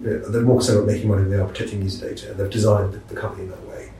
They're 0.00 0.42
more 0.42 0.58
concerned 0.58 0.78
about 0.78 0.92
making 0.92 1.08
money 1.08 1.22
than 1.22 1.30
they 1.30 1.38
are 1.38 1.46
protecting 1.46 1.82
user 1.82 2.08
data. 2.08 2.30
And 2.30 2.38
they've 2.38 2.50
designed 2.50 2.92
the, 2.92 2.98
the 3.14 3.20
company 3.20 3.44
in 3.44 3.50
that 3.50 3.66
way. 3.66 3.92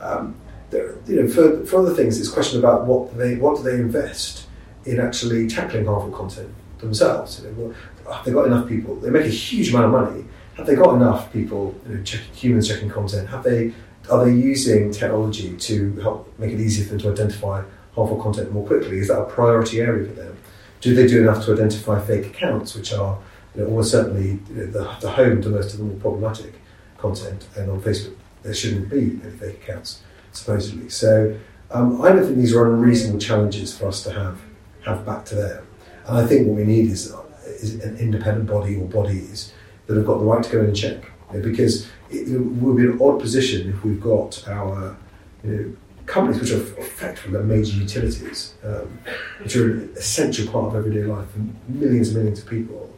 Um, 0.00 0.36
you 0.72 1.22
know, 1.22 1.28
for, 1.28 1.64
for 1.64 1.80
other 1.80 1.94
things, 1.94 2.20
it's 2.20 2.28
question 2.28 2.58
about 2.58 2.86
what 2.86 3.16
they 3.16 3.36
what 3.36 3.56
do 3.56 3.62
they 3.62 3.76
invest 3.76 4.46
in 4.84 5.00
actually 5.00 5.48
tackling 5.48 5.86
harmful 5.86 6.10
content 6.10 6.52
themselves. 6.78 7.42
You 7.42 7.50
know, 7.50 8.12
have 8.12 8.24
they 8.24 8.32
got 8.32 8.46
enough 8.46 8.68
people? 8.68 8.96
They 8.96 9.10
make 9.10 9.26
a 9.26 9.30
huge 9.30 9.70
amount 9.70 9.86
of 9.86 9.92
money. 9.92 10.24
Have 10.56 10.66
they 10.66 10.74
got 10.74 10.94
enough 10.94 11.32
people, 11.32 11.74
you 11.88 11.96
know, 11.96 12.02
humans 12.02 12.68
checking 12.68 12.90
content? 12.90 13.28
Have 13.28 13.42
they 13.42 13.72
are 14.10 14.24
they 14.24 14.32
using 14.32 14.90
technology 14.90 15.56
to 15.56 15.94
help 15.96 16.32
make 16.38 16.52
it 16.52 16.60
easier 16.60 16.84
for 16.84 16.90
them 16.90 17.00
to 17.00 17.12
identify 17.12 17.62
harmful 17.94 18.20
content 18.22 18.52
more 18.52 18.66
quickly? 18.66 18.98
Is 18.98 19.08
that 19.08 19.20
a 19.20 19.24
priority 19.24 19.80
area 19.80 20.06
for 20.06 20.14
them? 20.14 20.36
Do 20.80 20.94
they 20.94 21.06
do 21.06 21.20
enough 21.20 21.44
to 21.44 21.52
identify 21.52 22.00
fake 22.00 22.26
accounts, 22.26 22.74
which 22.74 22.92
are 22.92 23.18
you 23.58 23.64
know, 23.64 23.70
almost 23.70 23.90
certainly 23.90 24.34
the, 24.54 24.96
the, 25.00 25.10
home 25.10 25.42
to 25.42 25.48
most 25.48 25.72
of 25.72 25.80
the 25.80 25.84
more 25.84 25.96
problematic 25.96 26.54
content? 26.96 27.48
And 27.56 27.70
on 27.70 27.80
Facebook, 27.80 28.14
there 28.42 28.54
shouldn't 28.54 28.88
be 28.88 29.18
any 29.22 29.36
fake 29.36 29.62
accounts, 29.64 30.02
supposedly. 30.30 30.88
So 30.88 31.36
um, 31.72 32.00
I 32.00 32.10
don't 32.10 32.24
think 32.24 32.36
these 32.36 32.54
are 32.54 32.72
unreasonable 32.72 33.18
challenges 33.18 33.76
for 33.76 33.88
us 33.88 34.04
to 34.04 34.12
have 34.12 34.40
have 34.84 35.04
back 35.04 35.24
to 35.26 35.34
them. 35.34 35.66
And 36.06 36.18
I 36.18 36.26
think 36.26 36.46
what 36.46 36.56
we 36.56 36.64
need 36.64 36.90
is, 36.90 37.12
is 37.46 37.82
an 37.82 37.96
independent 37.98 38.48
body 38.48 38.76
or 38.76 38.86
bodies 38.86 39.52
that 39.86 39.96
have 39.96 40.06
got 40.06 40.18
the 40.18 40.24
right 40.24 40.42
to 40.42 40.50
go 40.50 40.60
in 40.60 40.66
and 40.66 40.76
check. 40.76 41.02
You 41.32 41.38
know, 41.38 41.44
because 41.44 41.88
it, 42.10 42.28
it 42.28 42.38
would 42.38 42.76
be 42.76 42.84
an 42.84 42.98
odd 43.02 43.20
position 43.20 43.68
if 43.68 43.84
we've 43.84 44.00
got 44.00 44.46
our 44.48 44.96
you 45.42 45.50
know, 45.50 45.76
companies 46.06 46.40
which 46.40 46.52
are 46.52 46.62
effectively 46.80 47.42
major 47.42 47.76
utilities, 47.76 48.54
um, 48.64 48.98
which 49.42 49.56
are 49.56 49.72
an 49.72 49.92
essential 49.96 50.50
part 50.50 50.68
of 50.68 50.76
everyday 50.76 51.02
life 51.02 51.28
for 51.32 51.40
millions 51.68 52.08
and 52.08 52.18
millions 52.18 52.38
of 52.38 52.48
people, 52.48 52.88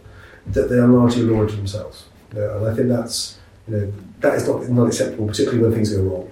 that 0.52 0.68
they 0.68 0.76
are 0.76 0.88
largely 0.88 1.22
law 1.22 1.46
to 1.46 1.56
themselves. 1.56 2.06
You 2.32 2.40
know, 2.40 2.58
and 2.58 2.66
I 2.68 2.74
think 2.74 2.88
that's 2.88 3.38
you 3.68 3.76
know, 3.76 3.92
that 4.20 4.34
is 4.34 4.48
not, 4.48 4.68
not 4.68 4.86
acceptable, 4.86 5.26
particularly 5.26 5.62
when 5.62 5.72
things 5.72 5.94
go 5.94 6.02
wrong. 6.02 6.30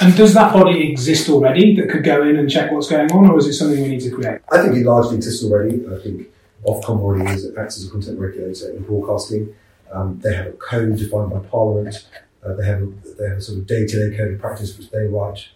And 0.00 0.16
does 0.16 0.34
that 0.34 0.52
body 0.52 0.90
exist 0.90 1.28
already 1.28 1.76
that 1.76 1.90
could 1.90 2.02
go 2.02 2.22
in 2.22 2.36
and 2.36 2.50
check 2.50 2.72
what's 2.72 2.88
going 2.88 3.10
on, 3.12 3.30
or 3.30 3.38
is 3.38 3.46
it 3.46 3.52
something 3.54 3.80
we 3.82 3.88
need 3.88 4.00
to 4.00 4.10
create? 4.10 4.40
I 4.50 4.62
think 4.62 4.76
it 4.76 4.86
largely 4.86 5.16
exists 5.16 5.44
already. 5.44 5.84
I 5.86 5.98
think 5.98 6.28
Ofcom 6.64 7.00
already 7.00 7.30
is, 7.30 7.56
acts 7.56 7.76
as 7.78 7.86
a 7.86 7.90
content 7.90 8.18
regulator 8.18 8.70
in 8.70 8.82
broadcasting. 8.84 9.54
Um, 9.92 10.18
they 10.20 10.34
have 10.34 10.46
a 10.46 10.52
code 10.52 10.96
defined 10.96 11.30
by 11.30 11.40
Parliament. 11.40 12.08
Uh, 12.44 12.54
they 12.54 12.64
have 12.64 12.82
a, 12.82 12.86
they 13.18 13.28
have 13.28 13.38
a 13.38 13.40
sort 13.40 13.58
of 13.58 13.66
day-to-day 13.66 14.16
code 14.16 14.34
of 14.34 14.40
practice 14.40 14.76
which 14.76 14.90
they 14.90 15.06
write, 15.06 15.48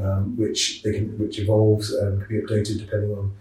um, 0.00 0.36
which 0.36 0.82
they 0.82 0.92
can 0.92 1.18
which 1.18 1.38
evolves 1.38 1.92
and 1.92 2.26
can 2.26 2.40
be 2.40 2.42
updated 2.44 2.78
depending 2.78 3.12
on 3.12 3.32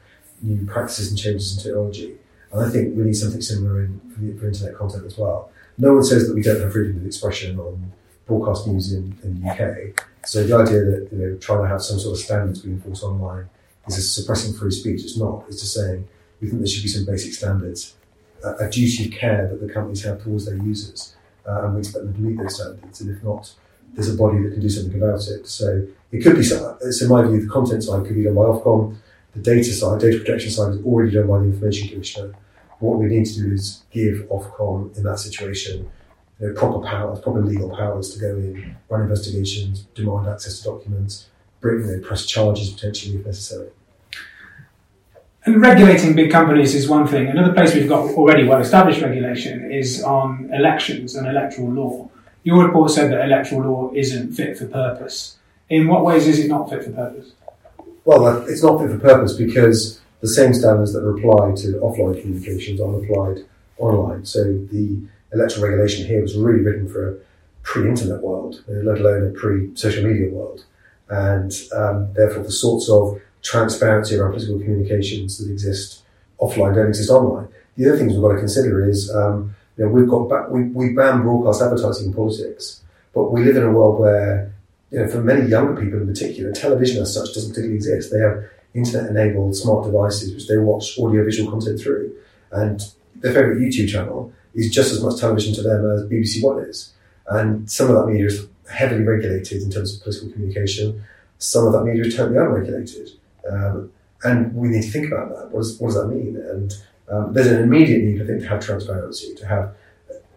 new 0.42 0.66
practices 0.66 1.10
and 1.10 1.18
changes 1.18 1.58
in 1.58 1.64
technology. 1.64 2.18
And 2.52 2.66
I 2.66 2.70
think 2.70 2.98
we 2.98 3.04
need 3.04 3.14
something 3.14 3.42
similar 3.42 3.84
in 3.84 4.00
for, 4.10 4.40
for 4.40 4.48
internet 4.48 4.76
content 4.76 5.06
as 5.06 5.18
well. 5.18 5.50
No 5.78 5.94
one 5.94 6.04
says 6.04 6.28
that 6.28 6.36
we 6.36 6.42
don't 6.42 6.60
have 6.62 6.72
freedom 6.72 6.98
of 6.98 7.06
expression 7.06 7.60
on 7.60 7.92
broadcast 8.26 8.68
news 8.68 8.94
in, 8.94 9.18
in 9.24 9.42
the 9.42 9.50
UK. 9.50 10.06
So 10.26 10.44
the 10.44 10.56
idea 10.56 10.84
that 10.86 11.10
you 11.12 11.18
know 11.18 11.38
trying 11.38 11.64
to 11.64 11.68
have 11.68 11.82
some 11.82 12.00
sort 12.00 12.18
of 12.18 12.24
standards 12.24 12.62
being 12.62 12.76
enforced 12.76 13.04
online 13.04 13.50
is 13.88 14.16
suppressing 14.16 14.54
free 14.54 14.72
speech. 14.72 15.02
It's 15.04 15.18
not. 15.18 15.46
It's 15.48 15.62
just 15.62 15.74
saying 15.74 16.08
we 16.40 16.48
think 16.48 16.60
there 16.62 16.68
should 16.68 16.84
be 16.84 16.90
some 16.90 17.06
basic 17.06 17.34
standards, 17.34 17.96
a 18.44 18.70
duty 18.70 19.06
of 19.06 19.12
care 19.12 19.48
that 19.48 19.66
the 19.66 19.72
companies 19.72 20.04
have 20.04 20.24
towards 20.24 20.46
their 20.46 20.58
users, 20.58 21.16
uh, 21.48 21.66
and 21.66 21.74
we 21.76 21.80
expect 21.80 22.06
them 22.06 22.14
to 22.14 22.20
meet 22.20 22.38
those 22.38 22.56
standards. 22.56 23.02
And 23.02 23.16
if 23.16 23.24
not, 23.24 23.52
there's 23.94 24.14
a 24.14 24.18
body 24.18 24.44
that 24.44 24.52
can 24.52 24.62
do 24.62 24.70
something 24.70 25.02
about 25.02 25.28
it. 25.28 25.48
So 25.48 25.88
it 26.12 26.24
could 26.24 26.36
be. 26.36 26.44
So 26.44 26.78
in 27.02 27.08
my 27.10 27.24
view, 27.24 27.42
the 27.42 27.50
content 27.52 27.84
side 27.84 28.06
could 28.06 28.16
be 28.16 28.24
done 28.24 28.36
by 28.36 28.44
Ofcom. 28.44 28.98
The 29.34 29.40
data 29.40 29.72
side, 29.72 30.02
data 30.02 30.20
protection 30.20 30.52
side, 30.52 30.74
is 30.74 30.84
already 30.84 31.12
done 31.12 31.28
by 31.28 31.40
the 31.40 31.46
Information 31.46 31.88
Commissioner. 31.88 32.34
What 32.80 33.00
we 33.00 33.06
need 33.06 33.26
to 33.26 33.42
do 33.42 33.54
is 33.54 33.84
give 33.92 34.28
Ofcom 34.30 34.98
in 34.98 35.04
that 35.04 35.20
situation 35.20 35.90
you 36.40 36.48
know, 36.48 36.54
proper 36.54 36.80
powers, 36.86 37.20
proper 37.20 37.42
legal 37.42 37.70
powers 37.70 38.14
to 38.14 38.20
go 38.20 38.36
in, 38.36 38.76
run 38.90 39.04
investigations, 39.04 39.84
demand 39.96 40.28
access 40.28 40.60
to 40.60 40.66
documents, 40.66 41.28
bring, 41.60 41.88
you 41.88 41.98
know, 41.98 42.08
press 42.08 42.26
charges 42.26 42.72
potentially 42.72 43.18
if 43.18 43.26
necessary. 43.26 43.70
And 45.46 45.62
regulating 45.62 46.16
big 46.16 46.32
companies 46.32 46.76
is 46.76 46.88
one 46.88 47.08
thing. 47.08 47.28
Another 47.28 47.54
place 47.54 47.74
we've 47.74 47.90
got 47.90 48.10
already 48.12 48.44
well 48.44 48.60
established 48.60 49.02
regulation 49.02 49.72
is 49.72 50.04
on 50.04 50.52
elections 50.54 51.16
and 51.16 51.28
electoral 51.28 51.72
law. 51.72 52.10
Your 52.44 52.66
report 52.66 52.92
said 52.92 53.12
that 53.12 53.24
electoral 53.24 53.62
law 53.62 53.92
isn't 53.94 54.34
fit 54.34 54.58
for 54.58 54.68
purpose. 54.68 55.38
In 55.70 55.88
what 55.88 56.04
ways 56.04 56.28
is 56.28 56.40
it 56.40 56.48
not 56.48 56.70
fit 56.70 56.84
for 56.84 56.92
purpose? 56.92 57.32
Well, 58.04 58.48
it's 58.48 58.64
not 58.64 58.82
fit 58.82 58.92
for 58.92 58.98
purpose 58.98 59.34
because 59.36 60.02
the 60.22 60.28
same 60.28 60.54
standards 60.54 60.94
that 60.94 61.06
apply 61.06 61.54
to 61.62 61.80
offline 61.80 62.20
communications 62.20 62.82
aren't 62.82 63.04
applied 63.04 63.46
online. 63.78 64.26
So 64.26 64.44
the 64.44 65.02
electoral 65.34 65.68
regulation 65.68 66.06
here 66.08 66.22
was 66.22 66.36
really 66.36 66.62
written 66.62 66.90
for 66.90 67.10
a 67.10 67.18
pre-internet 67.64 68.22
world, 68.22 68.64
let 68.68 69.00
alone 69.00 69.28
a 69.28 69.40
pre-social 69.40 70.04
media 70.04 70.30
world, 70.30 70.66
and 71.10 71.54
um, 71.76 72.12
therefore 72.14 72.44
the 72.44 72.52
sorts 72.52 72.90
of 72.90 73.22
transparency 73.44 74.16
around 74.16 74.32
political 74.32 74.60
communications 74.60 75.38
that 75.38 75.52
exist 75.52 76.04
offline 76.40 76.76
don't 76.76 76.88
exist 76.88 77.10
online. 77.10 77.48
The 77.76 77.90
other 77.90 77.98
things 77.98 78.14
we've 78.14 78.22
got 78.22 78.34
to 78.34 78.40
consider 78.40 78.88
is 78.88 79.14
um, 79.14 79.56
you 79.78 79.86
know, 79.86 79.92
we've 79.92 80.08
got 80.08 80.28
back, 80.28 80.50
we, 80.50 80.64
we 80.64 80.94
ban 80.94 81.22
broadcast 81.22 81.62
advertising 81.62 82.08
in 82.08 82.14
politics, 82.14 82.82
but 83.14 83.32
we 83.32 83.44
live 83.44 83.58
in 83.58 83.64
a 83.64 83.72
world 83.72 84.00
where 84.00 84.51
you 84.92 85.00
know, 85.00 85.08
for 85.08 85.22
many 85.22 85.50
younger 85.50 85.82
people 85.82 86.00
in 86.00 86.08
particular, 86.08 86.52
television 86.52 87.02
as 87.02 87.14
such 87.14 87.34
doesn't 87.34 87.52
particularly 87.52 87.78
exist. 87.78 88.12
They 88.12 88.20
have 88.20 88.44
internet-enabled 88.74 89.56
smart 89.56 89.86
devices 89.86 90.34
which 90.34 90.48
they 90.48 90.58
watch 90.58 90.98
audio-visual 91.00 91.50
content 91.50 91.80
through, 91.80 92.14
and 92.52 92.82
their 93.16 93.34
favourite 93.34 93.60
YouTube 93.60 93.90
channel 93.90 94.34
is 94.54 94.70
just 94.70 94.92
as 94.92 95.02
much 95.02 95.20
television 95.20 95.54
to 95.56 95.62
them 95.62 95.90
as 95.92 96.04
BBC 96.04 96.44
One 96.44 96.60
is. 96.60 96.94
And 97.28 97.70
some 97.72 97.90
of 97.90 97.96
that 97.96 98.12
media 98.12 98.28
is 98.28 98.48
heavily 98.70 99.04
regulated 99.04 99.62
in 99.62 99.72
terms 99.72 99.96
of 99.96 100.04
political 100.04 100.32
communication. 100.32 101.04
Some 101.38 101.66
of 101.66 101.74
that 101.74 101.84
media 101.84 102.04
is 102.04 102.16
totally 102.16 102.38
unregulated. 102.38 103.12
Um, 103.50 103.92
and 104.24 104.54
we 104.54 104.68
need 104.68 104.84
to 104.84 104.92
think 104.92 105.08
about 105.08 105.30
that. 105.30 105.52
What 105.52 105.62
does, 105.62 105.96
that 105.96 106.08
mean? 106.08 106.36
And 106.36 106.74
um, 107.10 107.34
there's 107.34 107.48
an 107.48 107.64
immediate 107.64 108.04
need, 108.04 108.22
I 108.22 108.26
think, 108.26 108.42
to 108.42 108.48
have 108.48 108.64
transparency, 108.64 109.34
to 109.36 109.48
have 109.48 109.76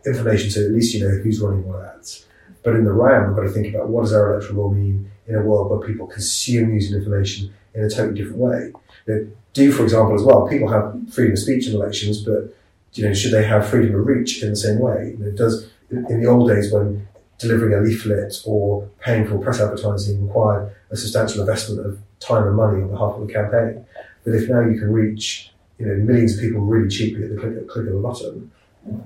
information 0.06 0.50
so 0.50 0.60
at 0.60 0.70
least 0.70 0.94
you 0.94 1.00
know 1.00 1.16
who's 1.16 1.40
running 1.40 1.66
what 1.66 1.84
ads. 1.84 2.26
But 2.64 2.76
in 2.76 2.84
the 2.84 2.92
round, 2.92 3.28
we've 3.28 3.36
got 3.36 3.42
to 3.42 3.50
think 3.50 3.72
about 3.74 3.88
what 3.88 4.02
does 4.02 4.14
our 4.14 4.34
electoral 4.34 4.64
law 4.64 4.70
mean 4.72 5.10
in 5.28 5.34
a 5.34 5.42
world 5.42 5.70
where 5.70 5.86
people 5.86 6.06
consume 6.06 6.70
news 6.70 6.90
and 6.90 6.96
information 6.96 7.52
in 7.74 7.84
a 7.84 7.90
totally 7.90 8.14
different 8.14 8.38
way. 8.38 8.72
Know, 9.06 9.28
do, 9.52 9.70
for 9.70 9.84
example, 9.84 10.14
as 10.14 10.22
well, 10.22 10.48
people 10.48 10.68
have 10.68 10.96
freedom 11.12 11.34
of 11.34 11.38
speech 11.38 11.68
in 11.68 11.74
elections, 11.74 12.22
but 12.22 12.54
you 12.94 13.06
know, 13.06 13.12
should 13.12 13.32
they 13.32 13.44
have 13.44 13.68
freedom 13.68 13.94
of 13.94 14.06
reach 14.06 14.42
in 14.42 14.50
the 14.50 14.56
same 14.56 14.78
way? 14.78 15.14
Know, 15.18 15.30
does 15.32 15.70
in 15.90 16.22
the 16.22 16.26
old 16.26 16.48
days 16.48 16.72
when 16.72 17.06
delivering 17.38 17.74
a 17.74 17.80
leaflet 17.82 18.34
or 18.46 18.88
paying 19.00 19.26
for 19.26 19.38
press 19.38 19.60
advertising 19.60 20.26
required 20.26 20.74
a 20.90 20.96
substantial 20.96 21.40
investment 21.40 21.84
of 21.84 21.98
time 22.20 22.46
and 22.46 22.56
money 22.56 22.82
on 22.82 22.88
behalf 22.88 23.14
of 23.14 23.26
the 23.26 23.32
campaign, 23.32 23.84
but 24.24 24.34
if 24.34 24.48
now 24.48 24.60
you 24.60 24.78
can 24.78 24.90
reach 24.90 25.52
you 25.78 25.86
know 25.86 25.96
millions 25.96 26.34
of 26.34 26.40
people 26.40 26.60
really 26.60 26.88
cheaply 26.88 27.24
at 27.24 27.30
the 27.30 27.36
click, 27.36 27.68
click 27.68 27.86
of 27.88 27.94
a 27.94 27.98
button, 27.98 28.50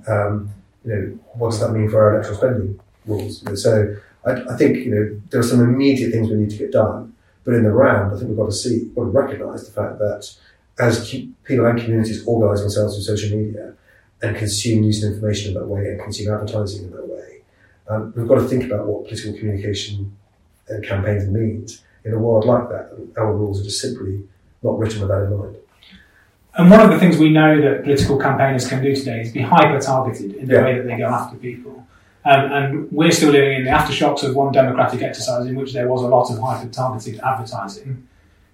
um, 0.06 0.50
you 0.84 0.92
know, 0.94 1.18
what 1.34 1.50
does 1.50 1.60
that 1.60 1.72
mean 1.72 1.90
for 1.90 2.00
our 2.00 2.14
electoral 2.14 2.36
spending 2.36 2.80
rules? 3.08 3.62
So 3.62 3.96
I, 4.26 4.30
I, 4.52 4.56
think 4.56 4.76
you 4.78 4.94
know 4.94 5.20
there 5.30 5.40
are 5.40 5.44
some 5.44 5.60
immediate 5.60 6.12
things 6.12 6.28
we 6.28 6.36
need 6.36 6.50
to 6.50 6.56
get 6.56 6.72
done, 6.72 7.14
but 7.44 7.54
in 7.54 7.62
the 7.62 7.72
round, 7.72 8.14
I 8.14 8.16
think 8.18 8.28
we've 8.28 8.36
got 8.38 8.46
to 8.46 8.52
see, 8.52 8.84
got 8.94 9.04
to 9.04 9.10
recognise 9.10 9.66
the 9.66 9.72
fact 9.72 9.98
that 9.98 10.30
as 10.78 11.10
people 11.44 11.66
and 11.66 11.80
communities 11.80 12.24
organise 12.26 12.60
themselves 12.60 12.94
through 12.94 13.16
social 13.16 13.36
media 13.36 13.74
and 14.22 14.36
consume 14.36 14.80
news 14.82 15.02
and 15.02 15.14
information 15.14 15.48
in 15.48 15.54
that 15.54 15.66
way 15.66 15.88
and 15.90 16.00
consume 16.00 16.32
advertising 16.32 16.84
in 16.84 16.90
that 16.90 17.08
way, 17.08 17.42
Um, 17.88 18.12
we've 18.14 18.28
got 18.28 18.36
to 18.36 18.46
think 18.48 18.64
about 18.64 18.86
what 18.86 19.04
political 19.06 19.32
communication 19.38 20.14
and 20.68 20.84
campaigns 20.84 21.26
means 21.28 21.82
in 22.04 22.12
a 22.12 22.18
world 22.18 22.44
like 22.44 22.68
that. 22.68 22.92
And 22.92 23.16
our 23.16 23.32
rules 23.34 23.60
are 23.60 23.64
just 23.64 23.80
simply 23.80 24.24
not 24.62 24.78
written 24.78 25.00
with 25.00 25.08
that 25.08 25.22
in 25.24 25.36
mind. 25.38 25.56
And 26.58 26.70
one 26.70 26.80
of 26.80 26.90
the 26.90 26.98
things 26.98 27.16
we 27.16 27.30
know 27.30 27.60
that 27.60 27.84
political 27.84 28.18
campaigners 28.18 28.68
can 28.68 28.82
do 28.82 28.94
today 28.94 29.20
is 29.22 29.32
be 29.32 29.40
hyper 29.40 29.80
targeted 29.80 30.34
in 30.34 30.48
the 30.48 30.54
Yeah. 30.54 30.64
way 30.64 30.74
that 30.76 30.86
they 30.86 30.98
go 30.98 31.06
after 31.06 31.36
people. 31.38 31.86
Um, 32.28 32.52
and 32.52 32.92
we're 32.92 33.10
still 33.10 33.30
living 33.30 33.56
in 33.56 33.64
the 33.64 33.70
aftershocks 33.70 34.22
of 34.22 34.34
one 34.34 34.52
democratic 34.52 35.00
exercise 35.00 35.46
in 35.46 35.54
which 35.54 35.72
there 35.72 35.88
was 35.88 36.02
a 36.02 36.08
lot 36.08 36.30
of 36.30 36.38
hyper 36.38 36.68
targeted 36.70 37.18
advertising. 37.20 38.06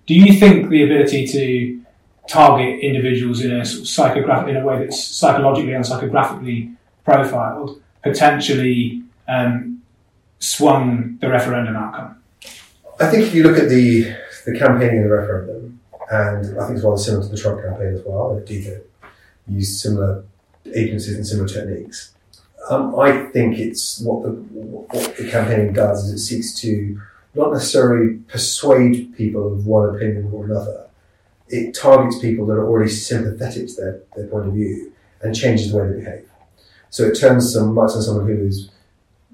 Do 0.06 0.14
you 0.14 0.32
think 0.32 0.68
the 0.70 0.84
ability 0.84 1.26
to 1.26 1.82
target 2.28 2.78
individuals 2.84 3.40
in 3.40 3.50
a 3.50 3.64
sort 3.64 3.80
of 3.80 3.86
psychographic 3.88 4.50
in 4.50 4.56
a 4.58 4.64
way 4.64 4.78
that's 4.78 5.02
psychologically 5.02 5.72
and 5.72 5.84
psychographically 5.84 6.76
profiled 7.04 7.82
potentially 8.04 9.02
um, 9.26 9.82
swung 10.38 11.18
the 11.20 11.28
referendum 11.28 11.74
outcome? 11.74 12.22
I 13.00 13.10
think 13.10 13.26
if 13.26 13.34
you 13.34 13.42
look 13.42 13.58
at 13.58 13.68
the 13.68 14.14
the 14.46 14.56
campaigning 14.56 14.98
in 14.98 15.02
the 15.08 15.10
referendum, 15.10 15.80
and 16.12 16.60
I 16.60 16.66
think 16.66 16.76
it's 16.76 16.84
rather 16.84 16.96
similar 16.96 17.24
to 17.24 17.28
the 17.28 17.36
Trump 17.36 17.60
campaign 17.60 17.94
as 17.94 18.02
well. 18.06 18.36
Indeed, 18.36 18.66
they 18.66 19.52
used 19.52 19.80
similar 19.80 20.22
agencies 20.72 21.16
and 21.16 21.26
similar 21.26 21.48
techniques. 21.48 22.13
Um, 22.70 22.98
I 22.98 23.26
think 23.26 23.58
it's 23.58 24.00
what 24.00 24.22
the 24.22 24.30
what 24.30 25.16
the 25.16 25.30
campaigning 25.30 25.72
does 25.72 26.04
is 26.04 26.14
it 26.14 26.18
seeks 26.18 26.54
to 26.60 27.00
not 27.34 27.52
necessarily 27.52 28.16
persuade 28.28 29.14
people 29.16 29.52
of 29.52 29.66
one 29.66 29.94
opinion 29.94 30.30
or 30.32 30.44
another. 30.44 30.88
It 31.48 31.74
targets 31.74 32.18
people 32.20 32.46
that 32.46 32.54
are 32.54 32.66
already 32.66 32.90
sympathetic 32.90 33.68
to 33.68 33.74
their, 33.74 34.00
their 34.16 34.26
point 34.28 34.48
of 34.48 34.54
view 34.54 34.92
and 35.20 35.34
changes 35.34 35.70
the 35.72 35.78
way 35.78 35.88
they 35.88 36.00
behave. 36.00 36.28
So 36.90 37.04
it 37.04 37.18
turns 37.18 37.52
some 37.52 37.74
might 37.74 37.90
turn 37.90 38.02
someone 38.02 38.28
who 38.28 38.46
is 38.46 38.70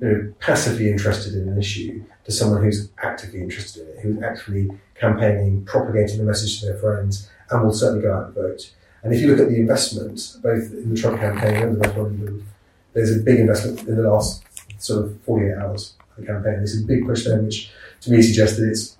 you 0.01 0.09
know, 0.09 0.35
passively 0.41 0.91
interested 0.91 1.35
in 1.35 1.49
an 1.49 1.59
issue 1.59 2.03
to 2.25 2.33
someone 2.33 2.63
who's 2.63 2.91
actively 3.03 3.43
interested 3.43 3.83
in 3.83 3.89
it, 3.89 4.01
who's 4.01 4.23
actually 4.23 4.71
campaigning, 4.95 5.65
propagating 5.65 6.19
the 6.19 6.25
message 6.25 6.61
to 6.61 6.67
their 6.67 6.79
friends, 6.79 7.29
and 7.51 7.63
will 7.63 7.73
certainly 7.73 8.03
go 8.03 8.15
out 8.15 8.27
and 8.27 8.35
vote. 8.35 8.73
And 9.03 9.15
if 9.15 9.21
you 9.21 9.29
look 9.29 9.41
at 9.41 9.49
the 9.49 9.57
investment, 9.57 10.37
both 10.43 10.73
in 10.73 10.95
the 10.95 11.01
Trump 11.01 11.21
campaign 11.21 11.57
and 11.57 11.77
the 11.77 11.89
referendum, 11.89 12.47
there's 12.93 13.17
a 13.17 13.21
big 13.21 13.41
investment 13.41 13.87
in 13.89 13.97
the 13.97 14.11
last 14.11 14.43
sort 14.79 15.05
of 15.05 15.21
48 15.23 15.55
hours 15.59 15.95
of 16.11 16.17
the 16.17 16.27
campaign. 16.27 16.57
There's 16.57 16.81
a 16.81 16.85
big 16.85 17.07
push 17.07 17.25
there, 17.25 17.41
which 17.41 17.71
to 18.03 18.11
me 18.11 18.23
suggests 18.23 18.59
that 18.59 18.69
it's 18.69 18.97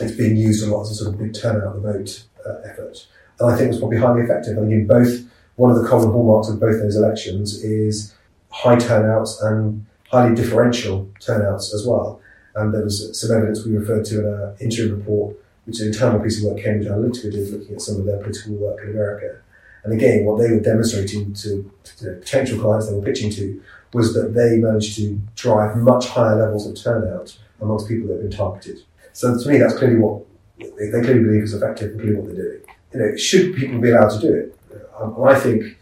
it's 0.00 0.12
being 0.12 0.36
used 0.36 0.66
a 0.66 0.70
lot 0.72 0.82
as 0.82 0.92
a 0.92 0.94
sort 0.94 1.14
of 1.14 1.20
big 1.20 1.34
turnout 1.34 1.74
the 1.74 1.80
vote 1.80 2.24
uh, 2.46 2.60
effort. 2.64 3.06
And 3.40 3.50
I 3.50 3.56
think 3.56 3.70
it's 3.70 3.78
probably 3.78 3.98
highly 3.98 4.22
effective. 4.22 4.56
I 4.56 4.60
think 4.60 4.72
in 4.72 4.86
both, 4.86 5.24
one 5.56 5.70
of 5.70 5.82
the 5.82 5.88
common 5.88 6.10
hallmarks 6.10 6.48
of 6.48 6.60
both 6.60 6.80
those 6.80 6.96
elections 6.96 7.64
is 7.64 8.14
high 8.50 8.76
turnouts 8.76 9.40
and 9.42 9.84
highly 10.08 10.34
differential 10.34 11.10
turnouts 11.20 11.74
as 11.74 11.86
well. 11.86 12.20
And 12.54 12.72
there 12.72 12.82
was 12.82 13.20
some 13.20 13.36
evidence 13.36 13.64
we 13.64 13.76
referred 13.76 14.04
to 14.06 14.20
in 14.20 14.26
our 14.26 14.56
interim 14.60 14.98
report, 14.98 15.36
which 15.64 15.76
is 15.76 15.82
an 15.82 15.88
internal 15.88 16.20
piece 16.20 16.38
of 16.38 16.50
work 16.50 16.62
Cambridge 16.62 16.88
Analytica 16.88 17.30
did 17.32 17.50
looking 17.50 17.74
at 17.74 17.80
some 17.80 17.96
of 17.96 18.06
their 18.06 18.18
political 18.18 18.54
work 18.54 18.80
in 18.82 18.90
America. 18.90 19.40
And 19.84 19.92
again, 19.92 20.24
what 20.24 20.38
they 20.38 20.50
were 20.50 20.60
demonstrating 20.60 21.32
to, 21.34 21.70
to 21.84 22.12
potential 22.20 22.60
clients 22.60 22.88
they 22.88 22.94
were 22.94 23.02
pitching 23.02 23.30
to 23.32 23.62
was 23.92 24.12
that 24.14 24.34
they 24.34 24.58
managed 24.58 24.96
to 24.96 25.20
drive 25.34 25.76
much 25.76 26.08
higher 26.08 26.36
levels 26.36 26.66
of 26.66 26.80
turnout 26.80 27.38
amongst 27.60 27.88
people 27.88 28.08
that 28.08 28.14
have 28.14 28.22
been 28.22 28.36
targeted. 28.36 28.80
So 29.12 29.38
to 29.38 29.48
me, 29.48 29.58
that's 29.58 29.76
clearly 29.76 29.96
what 29.96 30.24
they, 30.58 30.90
they 30.90 31.00
clearly 31.00 31.22
believe 31.22 31.42
is 31.44 31.54
effective 31.54 31.92
and 31.92 32.00
clearly 32.00 32.16
what 32.16 32.26
they're 32.26 32.44
doing. 32.44 32.60
You 32.92 33.00
know, 33.00 33.16
should 33.16 33.56
people 33.56 33.80
be 33.80 33.90
allowed 33.90 34.10
to 34.10 34.20
do 34.20 34.34
it? 34.34 34.58
Um, 34.98 35.22
I 35.22 35.38
think, 35.38 35.78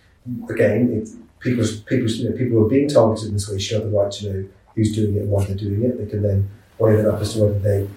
again, 0.49 0.93
it, 0.93 1.09
people's, 1.41 1.81
people's, 1.81 2.17
you 2.17 2.31
know, 2.31 2.37
people 2.37 2.59
who 2.59 2.67
are 2.67 2.69
being 2.69 2.89
targeted 2.89 3.29
in 3.29 3.35
this 3.35 3.49
way 3.49 3.59
should 3.59 3.83
have 3.83 3.91
the 3.91 3.97
right 3.97 4.13
to 4.13 4.33
know 4.33 4.49
who's 4.75 4.95
doing 4.95 5.17
it 5.17 5.23
and 5.23 5.31
why 5.31 5.45
they're 5.45 5.57
doing 5.57 5.83
it. 5.85 5.99
They 5.99 6.11
can 6.11 6.23
then 6.23 6.51
weigh 6.79 6.99
it 6.99 7.07
up 7.07 7.21
as 7.21 7.35
to 7.35 7.41
whether 7.41 7.59
they 7.59 7.89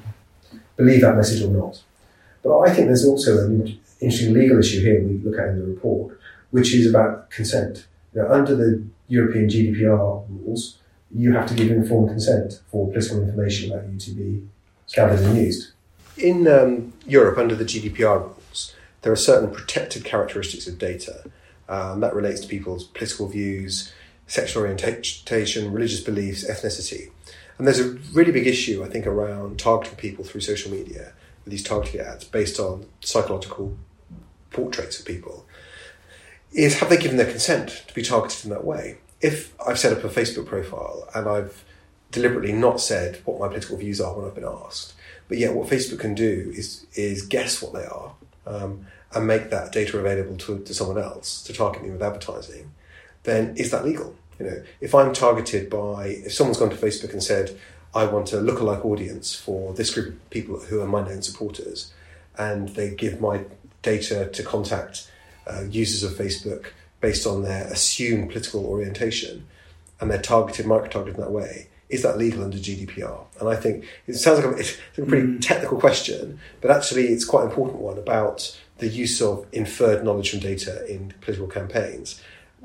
believe 0.78 1.02
that 1.02 1.16
message 1.16 1.42
or 1.42 1.50
not. 1.50 1.82
But 2.42 2.60
I 2.60 2.74
think 2.74 2.88
there's 2.88 3.06
also 3.06 3.46
an 3.46 3.80
interesting 4.02 4.34
legal 4.34 4.60
issue 4.60 4.82
here 4.82 5.02
we 5.04 5.18
look 5.18 5.40
at 5.40 5.50
in 5.50 5.60
the 5.60 5.66
report, 5.66 6.20
which 6.52 6.74
is 6.74 6.90
about 6.90 7.30
consent. 7.30 7.88
Know, 8.14 8.28
under 8.30 8.56
the 8.56 8.84
European 9.08 9.48
GDPR 9.48 10.26
rules, 10.30 10.80
you 11.14 11.34
have 11.34 11.48
to 11.48 11.54
give 11.54 11.72
informed 11.72 12.10
consent 12.10 12.62
for 12.72 12.88
political 12.88 13.22
information 13.22 13.72
about 13.72 13.88
you 13.90 14.00
to 14.00 14.12
be 14.12 14.48
gathered 14.94 15.20
and 15.20 15.38
used. 15.38 15.72
In 16.18 16.48
um, 16.48 16.94
Europe, 17.06 17.38
under 17.38 17.56
the 17.56 17.64
GDPR 17.64 18.22
rules, 18.22 18.74
there 19.02 19.12
are 19.12 19.18
certain 19.18 19.52
protected 19.52 20.04
characteristics 20.04 20.68
of 20.68 20.78
data. 20.78 21.24
Um, 21.68 22.00
that 22.00 22.16
relates 22.16 22.42
to 22.42 22.48
people's 22.48 22.86
political 22.86 23.28
views, 23.28 23.94
sexual 24.28 24.64
orientation, 24.64 25.72
religious 25.72 26.02
beliefs, 26.02 26.50
ethnicity. 26.50 27.12
And 27.58 27.68
there's 27.68 27.80
a 27.80 27.92
really 28.14 28.32
big 28.32 28.48
issue, 28.48 28.84
I 28.84 28.90
think, 28.90 29.06
around 29.06 29.60
targeting 29.60 29.98
people 29.98 30.24
through 30.24 30.42
social 30.42 30.72
media 30.72 31.14
with 31.44 31.52
these 31.52 31.64
targeting 31.64 32.02
ads 32.02 32.24
based 32.24 32.60
on 32.60 32.86
psychological 33.02 33.78
portraits 34.52 35.00
of 35.00 35.06
people. 35.06 35.46
Is 36.52 36.80
have 36.80 36.90
they 36.90 36.98
given 36.98 37.18
their 37.18 37.30
consent 37.30 37.84
to 37.88 37.94
be 37.94 38.02
targeted 38.02 38.46
in 38.46 38.50
that 38.50 38.66
way? 38.66 38.98
If 39.22 39.54
I've 39.66 39.80
set 39.80 39.94
up 39.96 40.04
a 40.04 40.10
Facebook 40.10 40.48
profile 40.48 41.08
and 41.14 41.28
I've 41.28 41.64
deliberately 42.12 42.54
not 42.54 42.82
said 42.82 43.22
what 43.26 43.40
my 43.40 43.48
political 43.48 43.78
views 43.78 44.02
are 44.02 44.16
when 44.16 44.26
I've 44.26 44.36
been 44.36 44.46
asked, 44.46 44.94
but 45.28 45.38
yet 45.38 45.54
what 45.54 45.70
Facebook 45.70 46.00
can 46.00 46.16
do 46.16 46.52
is 46.56 46.86
is 46.96 47.26
guess 47.26 47.62
what 47.62 47.74
they 47.74 47.86
are 47.86 48.14
um, 48.48 48.88
and 49.14 49.28
make 49.28 49.50
that 49.52 49.72
data 49.72 49.98
available 49.98 50.38
to, 50.38 50.60
to 50.60 50.74
someone 50.74 50.98
else 50.98 51.44
to 51.44 51.54
target 51.54 51.84
me 51.84 51.92
with 51.92 52.02
advertising, 52.02 52.72
then 53.24 53.56
is 53.56 53.72
that 53.72 53.86
legal? 53.86 54.16
You 54.40 54.46
know, 54.46 54.64
if 54.82 54.96
I'm 54.96 55.14
targeted 55.14 55.70
by 55.70 56.08
if 56.26 56.34
someone's 56.34 56.58
gone 56.58 56.70
to 56.70 56.76
Facebook 56.76 57.14
and 57.14 57.22
said 57.22 57.58
I 57.94 58.06
want 58.06 58.34
a 58.34 58.38
lookalike 58.38 58.86
audience 58.86 59.36
for 59.36 59.74
this 59.74 59.94
group 59.94 60.10
of 60.10 60.30
people 60.30 60.60
who 60.60 60.82
are 60.82 60.88
my 60.88 61.02
known 61.02 61.22
supporters, 61.22 61.92
and 62.38 62.70
they 62.70 62.92
give 62.92 63.20
my 63.20 63.42
data 63.82 64.28
to 64.28 64.44
contact 64.44 65.10
uh, 65.48 65.64
users 65.70 66.04
of 66.04 66.18
Facebook 66.18 66.68
based 67.02 67.26
on 67.26 67.44
their 67.44 67.66
assumed 67.68 68.30
political 68.30 68.66
orientation, 68.66 69.48
and 70.00 70.12
they're 70.12 70.22
targeted, 70.22 70.66
micro-targeted 70.66 71.16
in 71.16 71.22
that 71.22 71.32
way, 71.32 71.70
is 71.90 72.04
that 72.04 72.18
legal 72.18 72.44
under 72.44 72.58
GDPR? 72.58 73.26
And 73.40 73.50
I 73.50 73.56
think 73.56 73.86
it 74.06 74.14
sounds 74.16 74.44
like 74.44 74.56
a, 74.56 74.58
it's 74.60 74.78
a 74.98 75.06
pretty 75.06 75.40
technical 75.40 75.80
question, 75.80 76.40
but 76.62 76.72
actually 76.72 77.08
it's 77.08 77.26
quite 77.26 77.44
an 77.44 77.50
important 77.50 77.80
one 77.80 77.98
about 77.98 78.58
the 78.78 78.88
use 78.88 79.22
of 79.22 79.46
inferred 79.52 80.04
knowledge 80.04 80.30
from 80.30 80.40
data 80.40 80.86
in 80.92 81.14
political 81.22 81.48
campaigns 81.48 82.22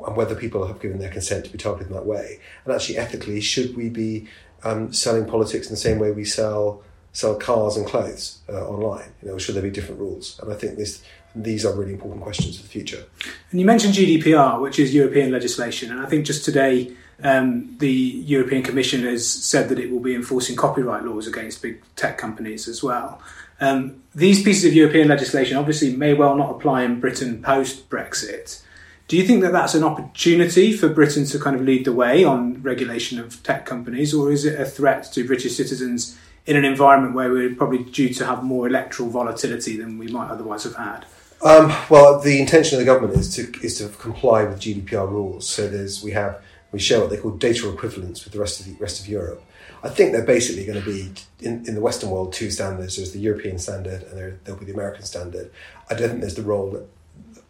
and 0.07 0.17
whether 0.17 0.35
people 0.35 0.67
have 0.67 0.81
given 0.81 0.99
their 0.99 1.11
consent 1.11 1.45
to 1.45 1.51
be 1.51 1.59
targeted 1.59 1.89
in 1.89 1.95
that 1.95 2.07
way. 2.07 2.39
And 2.65 2.75
actually, 2.75 2.99
ethically, 2.99 3.41
should 3.41 3.77
we 3.77 3.89
be 3.89 4.29
um, 4.63 4.93
selling 4.93 5.27
politics 5.27 5.67
in 5.69 5.73
the 5.73 5.79
same 5.79 5.99
way 5.99 6.11
we 6.11 6.25
sell 6.25 6.83
sell 7.15 7.37
cars 7.37 7.79
and 7.79 7.87
clothes 7.87 8.41
uh, 8.51 8.69
online? 8.69 9.09
You 9.23 9.29
know, 9.29 9.39
should 9.39 9.55
there 9.55 9.63
be 9.63 9.71
different 9.71 10.01
rules? 10.01 10.39
And 10.43 10.53
I 10.53 10.57
think 10.57 10.77
this 10.77 11.03
these 11.35 11.65
are 11.65 11.75
really 11.75 11.93
important 11.93 12.23
questions 12.23 12.57
for 12.57 12.63
the 12.63 12.69
future. 12.69 13.05
And 13.51 13.59
you 13.59 13.67
mentioned 13.67 13.95
GDPR, 13.95 14.61
which 14.61 14.79
is 14.79 14.95
European 14.95 15.33
legislation, 15.33 15.91
and 15.91 16.01
I 16.01 16.07
think 16.07 16.27
just 16.27 16.45
today 16.45 16.93
um, 17.23 17.77
the 17.79 17.91
European 17.91 18.63
Commission 18.63 19.03
has 19.03 19.29
said 19.29 19.69
that 19.69 19.79
it 19.79 19.91
will 19.91 20.01
be 20.01 20.15
enforcing 20.15 20.57
copyright 20.57 21.05
laws 21.05 21.27
against 21.27 21.63
big 21.63 21.83
tech 21.97 22.19
companies 22.19 22.69
as 22.69 22.83
well. 22.83 23.21
Um, 23.61 24.03
these 24.15 24.43
pieces 24.43 24.65
of 24.65 24.75
European 24.75 25.09
legislation 25.09 25.57
obviously 25.57 25.97
may 25.97 26.15
well 26.15 26.37
not 26.37 26.51
apply 26.51 26.83
in 26.83 27.01
Britain 27.01 27.43
post 27.43 27.89
Brexit. 27.89 28.63
Do 29.07 29.17
you 29.17 29.25
think 29.25 29.43
that 29.43 29.53
that's 29.53 29.75
an 29.75 29.85
opportunity 29.85 30.73
for 30.73 30.89
Britain 30.89 31.25
to 31.27 31.39
kind 31.39 31.55
of 31.55 31.63
lead 31.63 31.85
the 31.85 31.93
way 31.93 32.25
on 32.25 32.63
regulation 32.63 33.19
of 33.19 33.43
tech 33.43 33.67
companies, 33.67 34.15
or 34.15 34.33
is 34.33 34.45
it 34.45 34.59
a 34.59 34.65
threat 34.65 35.13
to 35.13 35.27
British 35.27 35.57
citizens 35.57 36.19
in 36.47 36.57
an 36.57 36.65
environment 36.65 37.15
where 37.15 37.31
we're 37.31 37.55
probably 37.55 37.85
due 37.85 38.13
to 38.15 38.27
have 38.27 38.43
more 38.43 38.67
electoral 38.67 39.09
volatility 39.09 39.77
than 39.77 39.99
we 39.99 40.09
might 40.09 40.29
otherwise 40.29 40.65
have 40.65 40.77
had? 40.77 41.07
Um, 41.43 41.75
well, 41.91 42.21
the 42.21 42.41
intention 42.41 42.79
of 42.79 42.85
the 42.85 42.91
government 42.91 43.19
is 43.19 43.35
to 43.37 43.53
is 43.63 43.79
to 43.79 43.89
comply 43.89 44.45
with 44.45 44.61
GDPR 44.61 45.09
rules. 45.09 45.49
So 45.49 45.69
there's 45.69 46.03
we 46.03 46.13
have 46.13 46.43
we 46.73 46.79
share 46.79 47.01
what 47.01 47.11
they 47.11 47.19
call 47.19 47.33
data 47.33 47.71
equivalence 47.73 48.25
with 48.25 48.33
the 48.33 48.41
rest 48.41 48.61
of 48.61 48.67
the 48.67 48.75
rest 48.75 49.01
of 49.01 49.09
Europe. 49.09 49.43
I 49.83 49.91
think 49.91 50.13
they're 50.13 50.25
basically 50.25 50.65
going 50.65 50.83
to 50.83 50.85
be 50.85 51.13
in, 51.41 51.67
in 51.67 51.75
the 51.75 51.81
Western 51.81 52.09
world 52.09 52.33
two 52.33 52.51
standards. 52.51 52.97
There's 52.97 53.13
the 53.13 53.19
European 53.19 53.59
standard 53.59 54.03
and 54.05 54.17
there, 54.17 54.39
there'll 54.45 54.59
be 54.59 54.65
the 54.65 54.73
American 54.73 55.05
standard. 55.05 55.51
I 55.91 55.95
don't 55.95 56.09
think 56.09 56.21
there's 56.21 56.37
the 56.37 56.43
role 56.43 56.89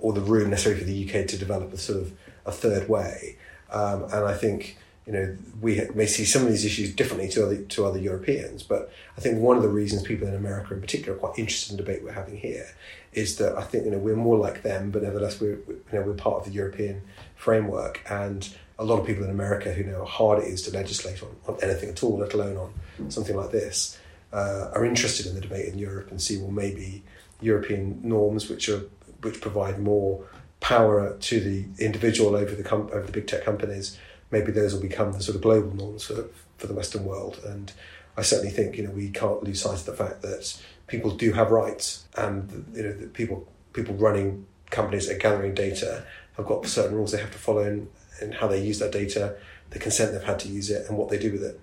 or 0.01 0.13
the 0.13 0.21
room 0.21 0.51
necessarily 0.51 0.81
for 0.81 0.87
the 0.87 1.05
UK 1.05 1.29
to 1.29 1.39
develop 1.39 1.73
a 1.73 1.79
sort 1.79 2.01
of 2.01 2.13
a 2.45 2.51
third 2.51 2.89
way. 2.89 3.37
Um, 3.71 4.05
and 4.05 4.25
I 4.25 4.35
think 4.35 4.77
you 5.07 5.13
know 5.13 5.37
we 5.61 5.83
may 5.95 6.07
see 6.07 6.25
some 6.25 6.43
of 6.43 6.49
these 6.49 6.65
issues 6.65 6.95
differently 6.95 7.29
to 7.31 7.45
other 7.45 7.63
to 7.63 7.85
other 7.85 7.99
Europeans. 7.99 8.63
But 8.63 8.91
I 9.17 9.21
think 9.21 9.39
one 9.39 9.57
of 9.57 9.63
the 9.63 9.69
reasons 9.69 10.03
people 10.03 10.27
in 10.27 10.35
America, 10.35 10.75
in 10.75 10.81
particular, 10.81 11.17
are 11.17 11.21
quite 11.21 11.39
interested 11.39 11.73
in 11.73 11.77
the 11.77 11.83
debate 11.83 12.03
we're 12.03 12.13
having 12.13 12.39
here 12.39 12.67
is 13.13 13.37
that 13.37 13.57
I 13.57 13.63
think 13.63 13.85
you 13.85 13.91
know 13.91 13.99
we're 13.99 14.17
more 14.17 14.39
like 14.39 14.63
them, 14.63 14.91
but 14.91 15.03
nevertheless 15.03 15.41
we're 15.41 15.59
you 15.69 15.83
know 15.93 16.03
we're 16.03 16.15
part 16.15 16.39
of 16.39 16.45
the 16.47 16.53
European 16.53 17.03
framework, 17.37 18.01
and 18.09 18.49
a 18.79 18.85
lot 18.85 18.99
of 18.99 19.07
people 19.07 19.25
in 19.25 19.31
America 19.31 19.73
who 19.73 19.85
know 19.85 20.01
how 20.01 20.05
hard 20.05 20.43
it 20.43 20.47
is 20.47 20.63
to 20.63 20.71
legislate 20.73 21.23
on, 21.23 21.37
on 21.47 21.59
anything 21.63 21.91
at 21.91 22.03
all, 22.03 22.19
let 22.19 22.35
alone 22.35 22.57
on 22.57 23.11
something 23.11 23.37
like 23.37 23.53
this, 23.53 23.99
uh, 24.33 24.71
are 24.75 24.85
interested 24.85 25.27
in 25.27 25.35
the 25.35 25.41
debate 25.41 25.67
in 25.73 25.79
Europe 25.79 26.11
and 26.11 26.21
see 26.21 26.39
well 26.39 26.51
maybe 26.51 27.05
European 27.41 28.01
norms 28.03 28.49
which 28.49 28.69
are 28.69 28.83
which 29.21 29.41
provide 29.41 29.79
more 29.79 30.25
power 30.61 31.17
to 31.19 31.41
the 31.41 31.67
individual 31.79 32.35
over 32.35 32.55
the 32.55 32.63
com- 32.63 32.89
over 32.93 33.07
the 33.07 33.13
big 33.13 33.27
tech 33.27 33.45
companies 33.45 33.99
maybe 34.31 34.53
those 34.53 34.75
will 34.75 34.83
become 34.83 35.13
the 35.13 35.23
sort 35.23 35.37
of 35.37 35.43
global 35.43 35.75
norms 35.75 36.05
for 36.05 36.27
for 36.59 36.67
the 36.67 36.75
Western 36.75 37.05
world. 37.05 37.41
And 37.45 37.73
I 38.17 38.23
certainly 38.23 38.53
think 38.53 38.77
you 38.77 38.85
know 38.87 38.91
we 38.91 39.11
can't 39.11 39.43
lose 39.43 39.63
sight 39.63 39.81
of 39.81 39.87
the 39.87 39.93
fact 39.93 40.23
that 40.23 40.57
people 40.87 41.11
do 41.11 41.33
have 41.33 41.51
rights, 41.51 42.05
and 42.17 42.67
you 42.75 42.83
know 42.83 43.09
people 43.13 43.49
people 43.73 43.95
running 43.95 44.47
companies 44.71 45.07
that 45.09 45.17
are 45.17 45.19
gathering 45.19 45.55
data 45.55 46.05
have 46.37 46.47
got 46.47 46.67
certain 46.67 46.97
rules 46.97 47.13
they 47.13 47.21
have 47.21 47.31
to 47.31 47.39
follow 47.39 47.63
in, 47.63 47.89
in 48.21 48.33
how 48.33 48.49
they 48.49 48.61
use 48.61 48.79
that 48.81 48.93
data, 48.93 49.37
the 49.71 49.79
consent 49.79 50.13
they've 50.13 50.23
had 50.23 50.39
to 50.41 50.49
use 50.49 50.71
it, 50.71 50.89
and 50.89 50.99
what 50.99 51.09
they 51.09 51.19
do 51.19 51.33
with 51.33 51.43
it. 51.43 51.61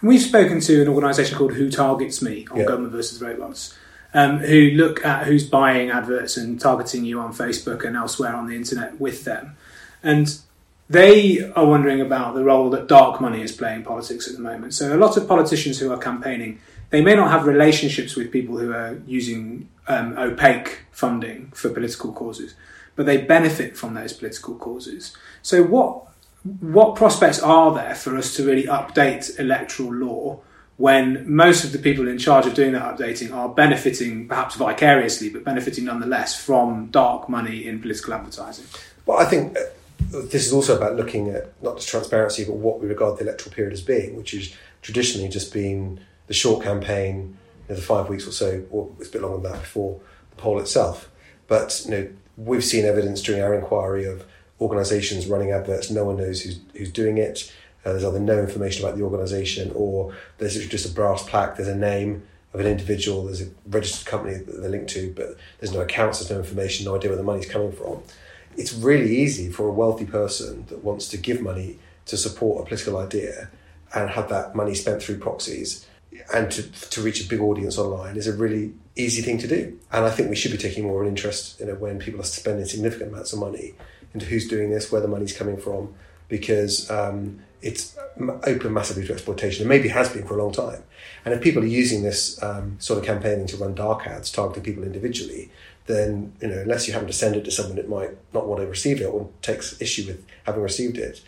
And 0.00 0.08
we've 0.08 0.22
spoken 0.22 0.60
to 0.60 0.82
an 0.82 0.88
organisation 0.88 1.36
called 1.36 1.54
Who 1.54 1.70
Targets 1.70 2.22
Me 2.22 2.46
on 2.50 2.58
Yeah. 2.58 2.64
Government 2.64 2.92
versus 2.92 3.20
Robots, 3.20 3.76
um, 4.14 4.38
who 4.38 4.70
look 4.70 5.04
at 5.04 5.26
who's 5.26 5.48
buying 5.48 5.90
adverts 5.90 6.36
and 6.36 6.60
targeting 6.60 7.04
you 7.04 7.20
on 7.20 7.32
Facebook 7.32 7.84
and 7.84 7.96
elsewhere 7.96 8.34
on 8.34 8.46
the 8.46 8.54
internet 8.54 9.00
with 9.00 9.24
them. 9.24 9.56
And 10.02 10.38
they 10.90 11.50
are 11.52 11.66
wondering 11.66 12.00
about 12.00 12.34
the 12.34 12.44
role 12.44 12.70
that 12.70 12.86
dark 12.86 13.20
money 13.20 13.42
is 13.42 13.52
playing 13.52 13.80
in 13.80 13.84
politics 13.84 14.26
at 14.26 14.34
the 14.34 14.40
moment. 14.40 14.74
So 14.74 14.94
a 14.94 14.96
lot 14.96 15.16
of 15.16 15.28
politicians 15.28 15.78
who 15.78 15.92
are 15.92 15.98
campaigning, 15.98 16.60
they 16.90 17.02
may 17.02 17.14
not 17.14 17.30
have 17.30 17.46
relationships 17.46 18.16
with 18.16 18.32
people 18.32 18.56
who 18.56 18.72
are 18.72 18.98
using 19.06 19.68
um, 19.86 20.16
opaque 20.16 20.80
funding 20.90 21.50
for 21.54 21.68
political 21.68 22.12
causes, 22.12 22.54
but 22.96 23.04
they 23.04 23.18
benefit 23.18 23.76
from 23.76 23.94
those 23.94 24.12
political 24.12 24.54
causes. 24.54 25.14
So 25.42 25.62
what 25.62 26.04
what 26.60 26.94
prospects 26.94 27.40
are 27.40 27.74
there 27.74 27.94
for 27.94 28.16
us 28.16 28.34
to 28.36 28.46
really 28.46 28.64
update 28.64 29.38
electoral 29.38 29.92
law 29.92 30.40
when 30.76 31.24
most 31.30 31.64
of 31.64 31.72
the 31.72 31.78
people 31.78 32.06
in 32.06 32.16
charge 32.16 32.46
of 32.46 32.54
doing 32.54 32.72
that 32.72 32.96
updating 32.96 33.34
are 33.34 33.48
benefiting, 33.48 34.28
perhaps 34.28 34.54
vicariously, 34.54 35.28
but 35.28 35.42
benefiting 35.42 35.84
nonetheless 35.84 36.40
from 36.40 36.86
dark 36.86 37.28
money 37.28 37.66
in 37.66 37.80
political 37.80 38.14
advertising? 38.14 38.64
Well, 39.04 39.18
I 39.18 39.24
think 39.24 39.58
this 40.10 40.46
is 40.46 40.52
also 40.52 40.76
about 40.76 40.96
looking 40.96 41.28
at 41.30 41.52
not 41.62 41.76
just 41.76 41.88
transparency, 41.88 42.44
but 42.44 42.54
what 42.54 42.80
we 42.80 42.86
regard 42.86 43.18
the 43.18 43.24
electoral 43.24 43.54
period 43.54 43.72
as 43.72 43.82
being, 43.82 44.16
which 44.16 44.32
is 44.32 44.54
traditionally 44.82 45.28
just 45.28 45.52
been 45.52 46.00
the 46.26 46.34
short 46.34 46.62
campaign, 46.62 47.36
you 47.68 47.74
know, 47.74 47.76
the 47.76 47.82
five 47.82 48.08
weeks 48.08 48.26
or 48.26 48.32
so, 48.32 48.64
or 48.70 48.90
it's 48.98 49.08
a 49.08 49.12
bit 49.12 49.22
longer 49.22 49.42
than 49.42 49.52
that 49.52 49.60
before 49.60 50.00
the 50.30 50.36
poll 50.36 50.58
itself. 50.58 51.10
But 51.46 51.82
you 51.84 51.90
know, 51.90 52.08
we've 52.36 52.64
seen 52.64 52.84
evidence 52.84 53.22
during 53.22 53.42
our 53.42 53.54
inquiry 53.54 54.04
of 54.04 54.24
organisations 54.60 55.26
running 55.26 55.50
adverts. 55.50 55.90
No 55.90 56.04
one 56.04 56.16
knows 56.16 56.42
who's 56.42 56.60
who's 56.74 56.92
doing 56.92 57.18
it. 57.18 57.52
Uh, 57.84 57.92
there's 57.92 58.04
either 58.04 58.20
no 58.20 58.38
information 58.38 58.84
about 58.84 58.96
the 58.96 59.04
organisation, 59.04 59.72
or 59.74 60.14
there's 60.38 60.66
just 60.68 60.90
a 60.90 60.92
brass 60.92 61.22
plaque. 61.22 61.56
There's 61.56 61.68
a 61.68 61.76
name 61.76 62.22
of 62.52 62.60
an 62.60 62.66
individual. 62.66 63.24
There's 63.24 63.42
a 63.42 63.48
registered 63.66 64.06
company 64.06 64.36
that 64.36 64.60
they're 64.60 64.70
linked 64.70 64.90
to, 64.90 65.12
but 65.14 65.36
there's 65.58 65.72
no 65.72 65.80
accounts. 65.80 66.18
There's 66.18 66.30
no 66.30 66.38
information. 66.38 66.86
No 66.86 66.96
idea 66.96 67.10
where 67.10 67.16
the 67.16 67.22
money's 67.22 67.48
coming 67.48 67.72
from 67.72 68.02
it's 68.58 68.74
really 68.74 69.16
easy 69.16 69.50
for 69.50 69.68
a 69.68 69.72
wealthy 69.72 70.04
person 70.04 70.66
that 70.68 70.84
wants 70.84 71.08
to 71.08 71.16
give 71.16 71.40
money 71.40 71.78
to 72.06 72.16
support 72.16 72.62
a 72.62 72.66
political 72.66 72.96
idea 72.98 73.48
and 73.94 74.10
have 74.10 74.28
that 74.28 74.54
money 74.54 74.74
spent 74.74 75.02
through 75.02 75.18
proxies 75.18 75.86
and 76.34 76.50
to, 76.50 76.62
to 76.90 77.00
reach 77.00 77.24
a 77.24 77.28
big 77.28 77.40
audience 77.40 77.78
online 77.78 78.16
is 78.16 78.26
a 78.26 78.32
really 78.32 78.72
easy 78.96 79.22
thing 79.22 79.38
to 79.38 79.46
do. 79.46 79.78
And 79.92 80.04
I 80.04 80.10
think 80.10 80.28
we 80.28 80.36
should 80.36 80.50
be 80.50 80.58
taking 80.58 80.84
more 80.84 81.02
an 81.02 81.08
interest 81.08 81.60
in 81.60 81.68
it 81.68 81.80
when 81.80 81.98
people 81.98 82.20
are 82.20 82.24
spending 82.24 82.64
significant 82.66 83.12
amounts 83.12 83.32
of 83.32 83.38
money 83.38 83.74
into 84.14 84.26
who's 84.26 84.48
doing 84.48 84.70
this, 84.70 84.90
where 84.90 85.00
the 85.00 85.08
money's 85.08 85.36
coming 85.36 85.56
from, 85.56 85.94
because 86.28 86.90
um, 86.90 87.40
it's 87.62 87.96
open 88.44 88.72
massively 88.72 89.06
to 89.06 89.12
exploitation 89.12 89.62
and 89.62 89.68
maybe 89.68 89.88
has 89.88 90.08
been 90.08 90.26
for 90.26 90.38
a 90.38 90.42
long 90.42 90.52
time. 90.52 90.82
And 91.24 91.34
if 91.34 91.40
people 91.42 91.62
are 91.62 91.66
using 91.66 92.02
this 92.02 92.42
um, 92.42 92.76
sort 92.80 92.98
of 92.98 93.04
campaigning 93.04 93.46
to 93.48 93.56
run 93.56 93.74
dark 93.74 94.06
ads 94.06 94.30
targeting 94.32 94.62
people 94.62 94.82
individually, 94.82 95.50
then 95.88 96.32
you 96.40 96.48
know 96.48 96.58
unless 96.58 96.86
you 96.86 96.92
happen 96.92 97.08
to 97.08 97.12
send 97.12 97.34
it 97.34 97.44
to 97.44 97.50
someone 97.50 97.76
that 97.76 97.88
might 97.88 98.10
not 98.32 98.46
want 98.46 98.60
to 98.60 98.66
receive 98.66 99.00
it 99.00 99.06
or 99.06 99.28
takes 99.42 99.80
issue 99.82 100.06
with 100.06 100.24
having 100.44 100.62
received 100.62 100.96
it, 100.96 101.20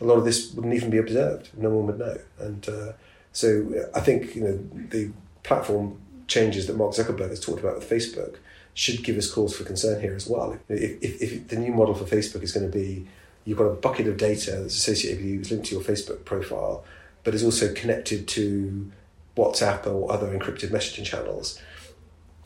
a 0.00 0.04
lot 0.04 0.18
of 0.18 0.24
this 0.24 0.52
wouldn't 0.52 0.74
even 0.74 0.90
be 0.90 0.98
observed. 0.98 1.50
No 1.56 1.70
one 1.70 1.86
would 1.86 1.98
know. 1.98 2.18
And 2.38 2.68
uh, 2.68 2.92
so 3.32 3.88
I 3.94 4.00
think 4.00 4.34
you 4.34 4.42
know 4.42 4.58
the 4.90 5.10
platform 5.44 6.00
changes 6.26 6.66
that 6.66 6.76
Mark 6.76 6.92
Zuckerberg 6.92 7.30
has 7.30 7.40
talked 7.40 7.60
about 7.60 7.76
with 7.76 7.88
Facebook 7.88 8.36
should 8.74 9.04
give 9.04 9.16
us 9.16 9.30
cause 9.30 9.56
for 9.56 9.64
concern 9.64 10.00
here 10.00 10.14
as 10.14 10.26
well. 10.26 10.58
If, 10.68 11.02
if, 11.02 11.22
if 11.22 11.48
the 11.48 11.56
new 11.56 11.72
model 11.72 11.94
for 11.94 12.04
Facebook 12.04 12.42
is 12.42 12.52
going 12.52 12.70
to 12.70 12.76
be 12.76 13.06
you've 13.46 13.56
got 13.56 13.64
a 13.64 13.74
bucket 13.74 14.08
of 14.08 14.18
data 14.18 14.50
that's 14.50 14.76
associated 14.76 15.20
with 15.20 15.26
you, 15.26 15.40
is 15.40 15.50
linked 15.50 15.66
to 15.66 15.76
your 15.76 15.84
Facebook 15.84 16.24
profile, 16.24 16.84
but 17.24 17.34
is 17.34 17.44
also 17.44 17.72
connected 17.72 18.28
to 18.28 18.90
WhatsApp 19.36 19.86
or 19.86 20.12
other 20.12 20.36
encrypted 20.36 20.70
messaging 20.70 21.04
channels, 21.04 21.60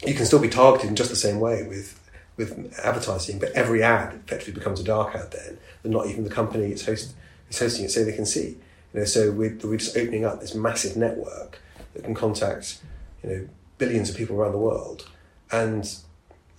you 0.06 0.14
can 0.14 0.26
still 0.26 0.38
be 0.38 0.48
targeted 0.48 0.88
in 0.88 0.96
just 0.96 1.10
the 1.10 1.16
same 1.16 1.40
way 1.40 1.62
with 1.66 1.96
with 2.36 2.78
advertising, 2.82 3.38
but 3.38 3.52
every 3.52 3.82
ad 3.82 4.14
effectively 4.14 4.54
becomes 4.54 4.80
a 4.80 4.84
dark 4.84 5.14
ad 5.14 5.30
then, 5.30 5.58
and 5.84 5.92
not 5.92 6.06
even 6.06 6.24
the 6.24 6.30
company 6.30 6.66
it's 6.66 6.86
host 6.86 7.14
it's 7.48 7.58
hosting 7.58 7.84
it, 7.84 7.90
so 7.90 8.04
they 8.04 8.12
can 8.12 8.26
see. 8.26 8.56
You 8.92 9.00
know, 9.00 9.04
so 9.04 9.30
we're, 9.30 9.56
we're 9.62 9.76
just 9.76 9.96
opening 9.96 10.24
up 10.24 10.40
this 10.40 10.54
massive 10.54 10.96
network 10.96 11.60
that 11.94 12.04
can 12.04 12.14
contact, 12.14 12.80
you 13.22 13.30
know, 13.30 13.48
billions 13.78 14.10
of 14.10 14.16
people 14.16 14.36
around 14.36 14.52
the 14.52 14.58
world, 14.58 15.08
and 15.52 15.94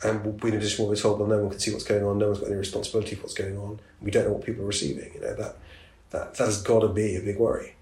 and 0.04 0.42
we 0.42 0.52
in 0.52 0.58
addition, 0.58 0.88
we're 0.88 0.96
told, 0.96 1.20
well, 1.20 1.30
no 1.30 1.40
one 1.40 1.50
can 1.50 1.60
see 1.60 1.72
what's 1.72 1.84
going 1.84 2.04
on, 2.04 2.18
no 2.18 2.28
one's 2.28 2.40
got 2.40 2.48
any 2.48 2.58
responsibility 2.58 3.16
for 3.16 3.24
what's 3.24 3.34
going 3.34 3.58
on. 3.58 3.80
We 4.02 4.12
don't 4.12 4.26
know 4.26 4.34
what 4.34 4.46
people 4.46 4.64
are 4.64 4.68
receiving. 4.68 5.14
You 5.14 5.22
know, 5.22 5.36
that 5.36 5.58
that 6.12 6.36
that 6.36 6.46
has 6.46 6.62
got 6.62 6.82
to 6.82 6.90
be 6.90 7.16
a 7.16 7.22
big 7.22 7.38
worry. 7.38 7.76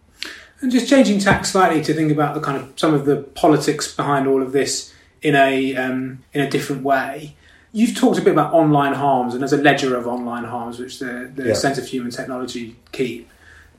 And 0.61 0.71
just 0.71 0.89
changing 0.89 1.19
tack 1.19 1.45
slightly 1.45 1.81
to 1.83 1.93
think 1.93 2.11
about 2.11 2.35
the 2.35 2.41
kind 2.41 2.57
of 2.57 2.73
some 2.77 2.93
of 2.93 3.05
the 3.05 3.17
politics 3.17 3.93
behind 3.93 4.27
all 4.27 4.41
of 4.41 4.51
this 4.51 4.93
in 5.21 5.35
a 5.35 5.75
um, 5.75 6.23
in 6.33 6.41
a 6.41 6.49
different 6.49 6.83
way. 6.83 7.35
You've 7.71 7.95
talked 7.95 8.17
a 8.17 8.21
bit 8.21 8.33
about 8.33 8.51
online 8.53 8.93
harms, 8.95 9.33
and 9.33 9.41
there's 9.43 9.53
a 9.53 9.57
ledger 9.61 9.95
of 9.95 10.07
online 10.07 10.43
harms 10.43 10.79
which 10.79 10.97
the, 10.99 11.31
the 11.35 11.49
Yeah. 11.49 11.53
Centre 11.53 11.81
for 11.81 11.87
Humane 11.87 12.11
Technology 12.11 12.75
keep. 12.91 13.29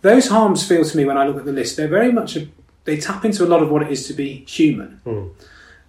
Those 0.02 0.28
harms 0.28 0.66
feel 0.66 0.84
to 0.84 0.96
me 0.96 1.04
when 1.04 1.18
I 1.18 1.26
look 1.26 1.36
at 1.38 1.44
the 1.44 1.52
list, 1.52 1.76
they're 1.76 1.88
very 1.88 2.12
much 2.12 2.36
a, 2.36 2.48
they 2.84 2.96
tap 2.98 3.24
into 3.24 3.44
a 3.44 3.48
lot 3.48 3.62
of 3.62 3.70
what 3.70 3.82
it 3.82 3.90
is 3.90 4.06
to 4.06 4.14
be 4.14 4.44
human. 4.46 5.00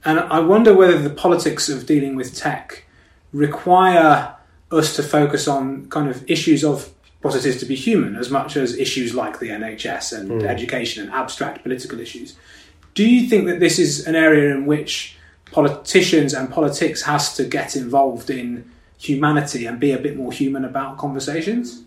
And 0.03 0.19
I 0.19 0.39
wonder 0.39 0.73
whether 0.73 0.97
the 0.97 1.11
politics 1.11 1.69
of 1.69 1.85
dealing 1.85 2.15
with 2.15 2.35
tech 2.35 2.85
require 3.31 4.35
us 4.71 4.95
to 4.95 5.03
focus 5.03 5.47
on 5.47 5.85
kind 5.89 6.09
of 6.09 6.29
issues 6.29 6.63
of 6.63 6.89
what 7.21 7.35
it 7.35 7.45
is 7.45 7.59
to 7.59 7.65
be 7.65 7.75
human 7.75 8.15
as 8.15 8.29
much 8.31 8.57
as 8.57 8.75
issues 8.77 9.13
like 9.13 9.39
the 9.39 9.49
NHS 9.49 10.17
and 10.17 10.41
education 10.43 11.03
and 11.03 11.11
abstract 11.13 11.61
political 11.63 11.99
issues. 11.99 12.35
Do 12.95 13.07
you 13.07 13.29
think 13.29 13.45
that 13.47 13.59
this 13.59 13.77
is 13.79 14.07
an 14.07 14.15
area 14.15 14.53
in 14.55 14.65
which 14.65 15.17
politicians 15.51 16.33
and 16.33 16.49
politics 16.51 17.03
has 17.03 17.35
to 17.35 17.43
get 17.43 17.75
involved 17.75 18.29
in 18.29 18.69
humanity 18.97 19.65
and 19.65 19.79
be 19.79 19.91
a 19.91 19.97
bit 19.97 20.15
more 20.15 20.31
human 20.31 20.63
about 20.63 20.97
conversations? 20.97 21.83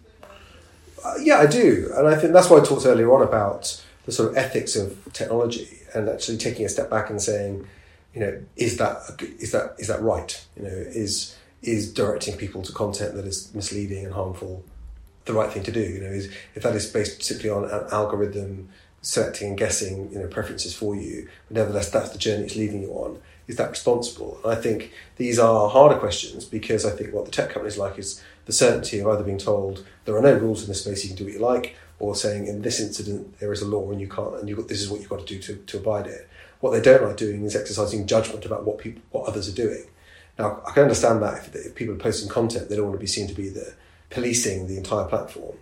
Uh, 1.04 1.14
yeah, 1.20 1.38
I 1.38 1.46
do, 1.46 1.90
and 1.96 2.08
I 2.08 2.16
think 2.16 2.32
that's 2.32 2.48
why 2.48 2.58
I 2.58 2.64
talked 2.64 2.86
earlier 2.86 3.12
on 3.12 3.22
about 3.22 3.82
the 4.06 4.12
sort 4.12 4.30
of 4.30 4.36
ethics 4.36 4.76
of 4.76 5.12
technology 5.12 5.80
and 5.94 6.08
actually 6.08 6.38
taking 6.38 6.64
a 6.64 6.68
step 6.68 6.90
back 6.90 7.10
and 7.10 7.20
saying, 7.20 7.66
you 8.14 8.20
know, 8.20 8.42
is 8.56 8.76
that 8.78 9.20
is 9.38 9.52
that 9.52 9.74
is 9.78 9.88
that 9.88 10.00
right? 10.00 10.44
You 10.56 10.62
know, 10.64 10.68
is 10.68 11.36
is 11.62 11.92
directing 11.92 12.36
people 12.36 12.62
to 12.62 12.72
content 12.72 13.14
that 13.14 13.24
is 13.26 13.54
misleading 13.54 14.04
and 14.04 14.14
harmful 14.14 14.64
the 15.24 15.32
right 15.32 15.50
thing 15.50 15.62
to 15.64 15.72
do? 15.72 15.80
You 15.80 16.00
know, 16.00 16.10
is 16.10 16.32
if 16.54 16.62
that 16.62 16.74
is 16.74 16.86
based 16.86 17.22
simply 17.22 17.50
on 17.50 17.64
an 17.64 17.86
algorithm 17.92 18.68
selecting 19.02 19.48
and 19.48 19.58
guessing, 19.58 20.10
you 20.10 20.18
know, 20.18 20.26
preferences 20.28 20.74
for 20.74 20.94
you, 20.96 21.28
but 21.48 21.56
nevertheless 21.56 21.90
that's 21.90 22.10
the 22.10 22.18
journey 22.18 22.44
it's 22.44 22.56
leading 22.56 22.82
you 22.82 22.90
on. 22.92 23.20
Is 23.46 23.56
that 23.56 23.70
responsible? 23.70 24.40
And 24.42 24.52
I 24.52 24.60
think 24.60 24.92
these 25.16 25.38
are 25.38 25.68
harder 25.68 25.98
questions 25.98 26.44
because 26.44 26.86
I 26.86 26.90
think 26.90 27.12
what 27.12 27.26
the 27.26 27.30
tech 27.30 27.50
companies 27.50 27.78
like 27.78 27.98
is 27.98 28.22
the 28.46 28.52
certainty 28.52 28.98
of 29.00 29.06
either 29.06 29.22
being 29.22 29.38
told 29.38 29.84
there 30.04 30.16
are 30.16 30.22
no 30.22 30.34
rules 30.34 30.62
in 30.62 30.68
this 30.68 30.82
space, 30.82 31.04
you 31.04 31.08
can 31.08 31.16
do 31.16 31.24
what 31.24 31.32
you 31.34 31.38
like, 31.40 31.76
or 31.98 32.14
saying 32.14 32.46
in 32.46 32.62
this 32.62 32.80
incident 32.80 33.38
there 33.40 33.52
is 33.52 33.62
a 33.62 33.66
law 33.66 33.90
and 33.90 34.00
you 34.00 34.08
can't, 34.08 34.36
and 34.36 34.48
you 34.48 34.56
got, 34.56 34.68
this 34.68 34.80
is 34.80 34.90
what 34.90 35.00
you've 35.00 35.10
got 35.10 35.26
to 35.26 35.26
do 35.26 35.38
to, 35.40 35.56
to 35.56 35.78
abide 35.78 36.06
it. 36.06 36.28
What 36.60 36.70
they 36.70 36.80
don't 36.80 37.02
like 37.02 37.16
doing 37.16 37.44
is 37.44 37.54
exercising 37.54 38.06
judgment 38.06 38.46
about 38.46 38.64
what 38.64 38.78
people, 38.78 39.02
what 39.10 39.28
others 39.28 39.48
are 39.48 39.54
doing. 39.54 39.84
Now, 40.38 40.62
I 40.66 40.72
can 40.72 40.84
understand 40.84 41.22
that 41.22 41.38
if, 41.38 41.54
if 41.54 41.74
people 41.74 41.94
are 41.94 41.98
posting 41.98 42.28
content, 42.28 42.68
they 42.68 42.76
don't 42.76 42.86
want 42.86 42.96
to 42.96 43.00
be 43.00 43.06
seen 43.06 43.28
to 43.28 43.34
be 43.34 43.48
the 43.48 43.74
policing 44.10 44.66
the 44.66 44.76
entire 44.76 45.04
platform. 45.04 45.56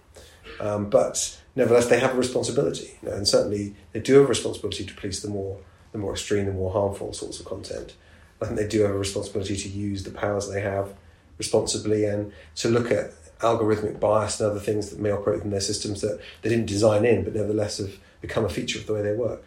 Um, 0.60 0.88
but 0.88 1.38
nevertheless, 1.56 1.88
they 1.88 1.98
have 1.98 2.14
a 2.14 2.18
responsibility, 2.18 2.98
you 3.02 3.08
know, 3.08 3.16
and 3.16 3.26
certainly 3.26 3.74
they 3.92 4.00
do 4.00 4.14
have 4.14 4.24
a 4.24 4.28
responsibility 4.28 4.84
to 4.84 4.94
police 4.94 5.22
the 5.22 5.28
more 5.28 5.58
the 5.92 5.98
more 5.98 6.12
extreme, 6.12 6.46
the 6.46 6.52
more 6.52 6.72
harmful 6.72 7.12
sorts 7.12 7.38
of 7.38 7.46
content. 7.46 7.94
I 8.40 8.46
think 8.46 8.58
they 8.58 8.66
do 8.66 8.82
have 8.82 8.90
a 8.90 8.98
responsibility 8.98 9.56
to 9.56 9.68
use 9.68 10.02
the 10.02 10.10
powers 10.10 10.50
they 10.50 10.60
have 10.60 10.94
responsibly 11.38 12.04
and 12.04 12.32
to 12.56 12.68
look 12.68 12.90
at 12.90 13.12
algorithmic 13.40 14.00
bias 14.00 14.40
and 14.40 14.50
other 14.50 14.60
things 14.60 14.90
that 14.90 14.98
may 14.98 15.10
operate 15.10 15.38
within 15.38 15.50
their 15.50 15.60
systems 15.60 16.00
that 16.00 16.20
they 16.42 16.48
didn't 16.48 16.66
design 16.66 17.04
in, 17.04 17.24
but 17.24 17.34
nevertheless 17.34 17.78
have 17.78 17.98
become 18.20 18.44
a 18.44 18.48
feature 18.48 18.78
of 18.78 18.86
the 18.86 18.94
way 18.94 19.02
they 19.02 19.14
work. 19.14 19.42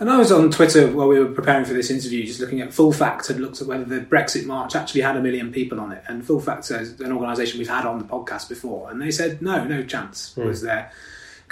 And 0.00 0.10
I 0.10 0.18
was 0.18 0.32
on 0.32 0.50
Twitter 0.50 0.90
while 0.90 1.06
we 1.06 1.18
were 1.18 1.30
preparing 1.30 1.64
for 1.64 1.74
this 1.74 1.90
interview, 1.90 2.26
just 2.26 2.40
looking 2.40 2.60
at 2.60 2.74
Full 2.74 2.92
Fact 2.92 3.28
had 3.28 3.38
looked 3.38 3.60
at 3.60 3.68
whether 3.68 3.84
the 3.84 4.00
Brexit 4.00 4.46
March 4.46 4.74
actually 4.74 5.02
had 5.02 5.16
a 5.16 5.20
million 5.20 5.52
people 5.52 5.78
on 5.78 5.92
it. 5.92 6.02
And 6.08 6.26
Full 6.26 6.40
Fact 6.40 6.70
is 6.70 7.00
an 7.00 7.12
organisation 7.12 7.58
we've 7.58 7.68
had 7.68 7.86
on 7.86 7.98
the 7.98 8.04
podcast 8.04 8.48
before, 8.48 8.90
and 8.90 9.00
they 9.00 9.10
said 9.10 9.40
no, 9.40 9.64
no 9.64 9.84
chance 9.84 10.34
hmm. 10.34 10.44
was 10.44 10.62
their 10.62 10.90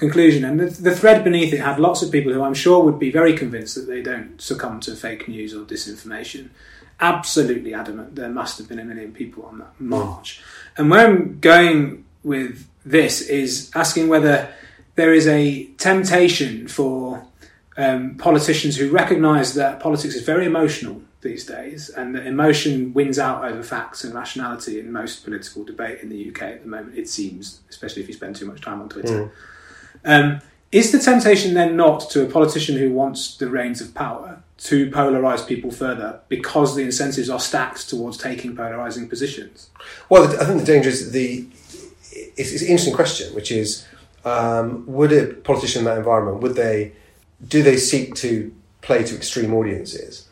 conclusion. 0.00 0.44
And 0.44 0.58
the, 0.58 0.66
the 0.66 0.96
thread 0.96 1.22
beneath 1.22 1.52
it 1.52 1.60
had 1.60 1.78
lots 1.78 2.02
of 2.02 2.10
people 2.10 2.32
who 2.32 2.42
I'm 2.42 2.54
sure 2.54 2.82
would 2.82 2.98
be 2.98 3.12
very 3.12 3.36
convinced 3.36 3.76
that 3.76 3.86
they 3.86 4.02
don't 4.02 4.40
succumb 4.40 4.80
to 4.80 4.96
fake 4.96 5.28
news 5.28 5.54
or 5.54 5.64
disinformation. 5.64 6.48
Absolutely 6.98 7.72
adamant 7.72 8.16
there 8.16 8.28
must 8.28 8.58
have 8.58 8.68
been 8.68 8.80
a 8.80 8.84
million 8.84 9.12
people 9.12 9.44
on 9.44 9.58
that 9.58 9.80
march. 9.80 10.42
And 10.76 10.90
where 10.90 11.06
I'm 11.06 11.38
going 11.38 12.04
with 12.24 12.66
this 12.84 13.20
is 13.20 13.70
asking 13.74 14.08
whether 14.08 14.52
there 14.96 15.12
is 15.12 15.26
a 15.28 15.66
temptation 15.78 16.66
for 16.66 17.24
um, 17.76 18.16
politicians 18.16 18.76
who 18.76 18.90
recognise 18.90 19.54
that 19.54 19.80
politics 19.80 20.14
is 20.14 20.24
very 20.24 20.46
emotional 20.46 21.02
these 21.22 21.44
days, 21.44 21.90
and 21.90 22.14
that 22.14 22.26
emotion 22.26 22.94
wins 22.94 23.18
out 23.18 23.44
over 23.44 23.62
facts 23.62 24.04
and 24.04 24.14
rationality 24.14 24.80
in 24.80 24.90
most 24.90 25.22
political 25.22 25.64
debate 25.64 26.00
in 26.00 26.08
the 26.08 26.30
UK 26.30 26.42
at 26.42 26.62
the 26.62 26.68
moment. 26.68 26.96
It 26.96 27.08
seems, 27.08 27.60
especially 27.68 28.02
if 28.02 28.08
you 28.08 28.14
spend 28.14 28.36
too 28.36 28.46
much 28.46 28.62
time 28.62 28.80
on 28.80 28.88
Twitter. 28.88 29.30
Um, 30.04 30.40
is 30.72 30.92
the 30.92 31.00
temptation 31.00 31.54
then 31.54 31.76
not 31.76 32.10
to 32.10 32.22
a 32.22 32.26
politician 32.26 32.78
who 32.78 32.92
wants 32.92 33.36
the 33.36 33.48
reins 33.48 33.80
of 33.80 33.92
power 33.94 34.42
to 34.58 34.90
polarise 34.90 35.46
people 35.46 35.70
further 35.70 36.20
because 36.28 36.76
the 36.76 36.82
incentives 36.82 37.28
are 37.28 37.40
stacked 37.40 37.88
towards 37.88 38.16
taking 38.16 38.54
polarising 38.54 39.08
positions? 39.08 39.70
Well, 40.08 40.24
I 40.40 40.44
think 40.44 40.60
the 40.60 40.66
danger 40.66 40.90
is 40.90 41.12
the 41.12 41.46
it's, 42.12 42.52
it's 42.52 42.62
an 42.62 42.68
interesting 42.68 42.94
question, 42.94 43.34
which 43.34 43.50
is 43.50 43.86
um, 44.24 44.84
would 44.86 45.12
a 45.12 45.34
politician 45.34 45.80
in 45.80 45.84
that 45.86 45.98
environment 45.98 46.40
would 46.40 46.54
they 46.54 46.92
do 47.46 47.62
they 47.62 47.76
seek 47.76 48.14
to 48.16 48.54
play 48.82 49.02
to 49.02 49.16
extreme 49.16 49.54
audiences, 49.54 50.28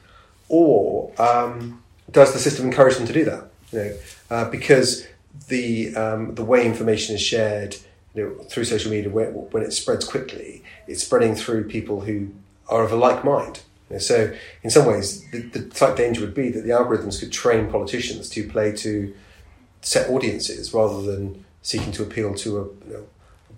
or 0.48 1.10
um, 1.20 1.82
does 2.10 2.32
the 2.32 2.38
system 2.38 2.66
encourage 2.66 2.96
them 2.96 3.06
to 3.06 3.12
do 3.12 3.24
that? 3.24 3.50
You 3.72 3.78
know, 3.78 3.96
uh, 4.30 4.50
because 4.50 5.06
the 5.48 5.96
um, 5.96 6.34
the 6.34 6.44
way 6.44 6.66
information 6.66 7.14
is 7.14 7.22
shared 7.22 7.76
know, 8.22 8.44
through 8.44 8.64
social 8.64 8.90
media, 8.90 9.10
when, 9.10 9.62
it 9.62 9.72
spreads 9.72 10.04
quickly, 10.04 10.62
it's 10.86 11.04
spreading 11.04 11.34
through 11.34 11.68
people 11.68 12.00
who 12.00 12.30
are 12.68 12.84
of 12.84 12.92
a 12.92 12.96
like 12.96 13.24
mind. 13.24 13.62
Know, 13.90 13.98
so, 13.98 14.34
in 14.62 14.70
some 14.70 14.86
ways, 14.86 15.28
the, 15.30 15.40
the 15.40 15.74
slight 15.74 15.96
danger 15.96 16.20
would 16.20 16.34
be 16.34 16.50
that 16.50 16.62
the 16.62 16.70
algorithms 16.70 17.18
could 17.20 17.32
train 17.32 17.70
politicians 17.70 18.28
to 18.30 18.46
play 18.48 18.72
to 18.76 19.14
set 19.80 20.10
audiences 20.10 20.74
rather 20.74 21.00
than 21.02 21.44
seeking 21.62 21.92
to 21.92 22.02
appeal 22.02 22.34
to 22.34 22.58
a 22.58 22.62
you 22.86 22.92
know, 22.92 23.06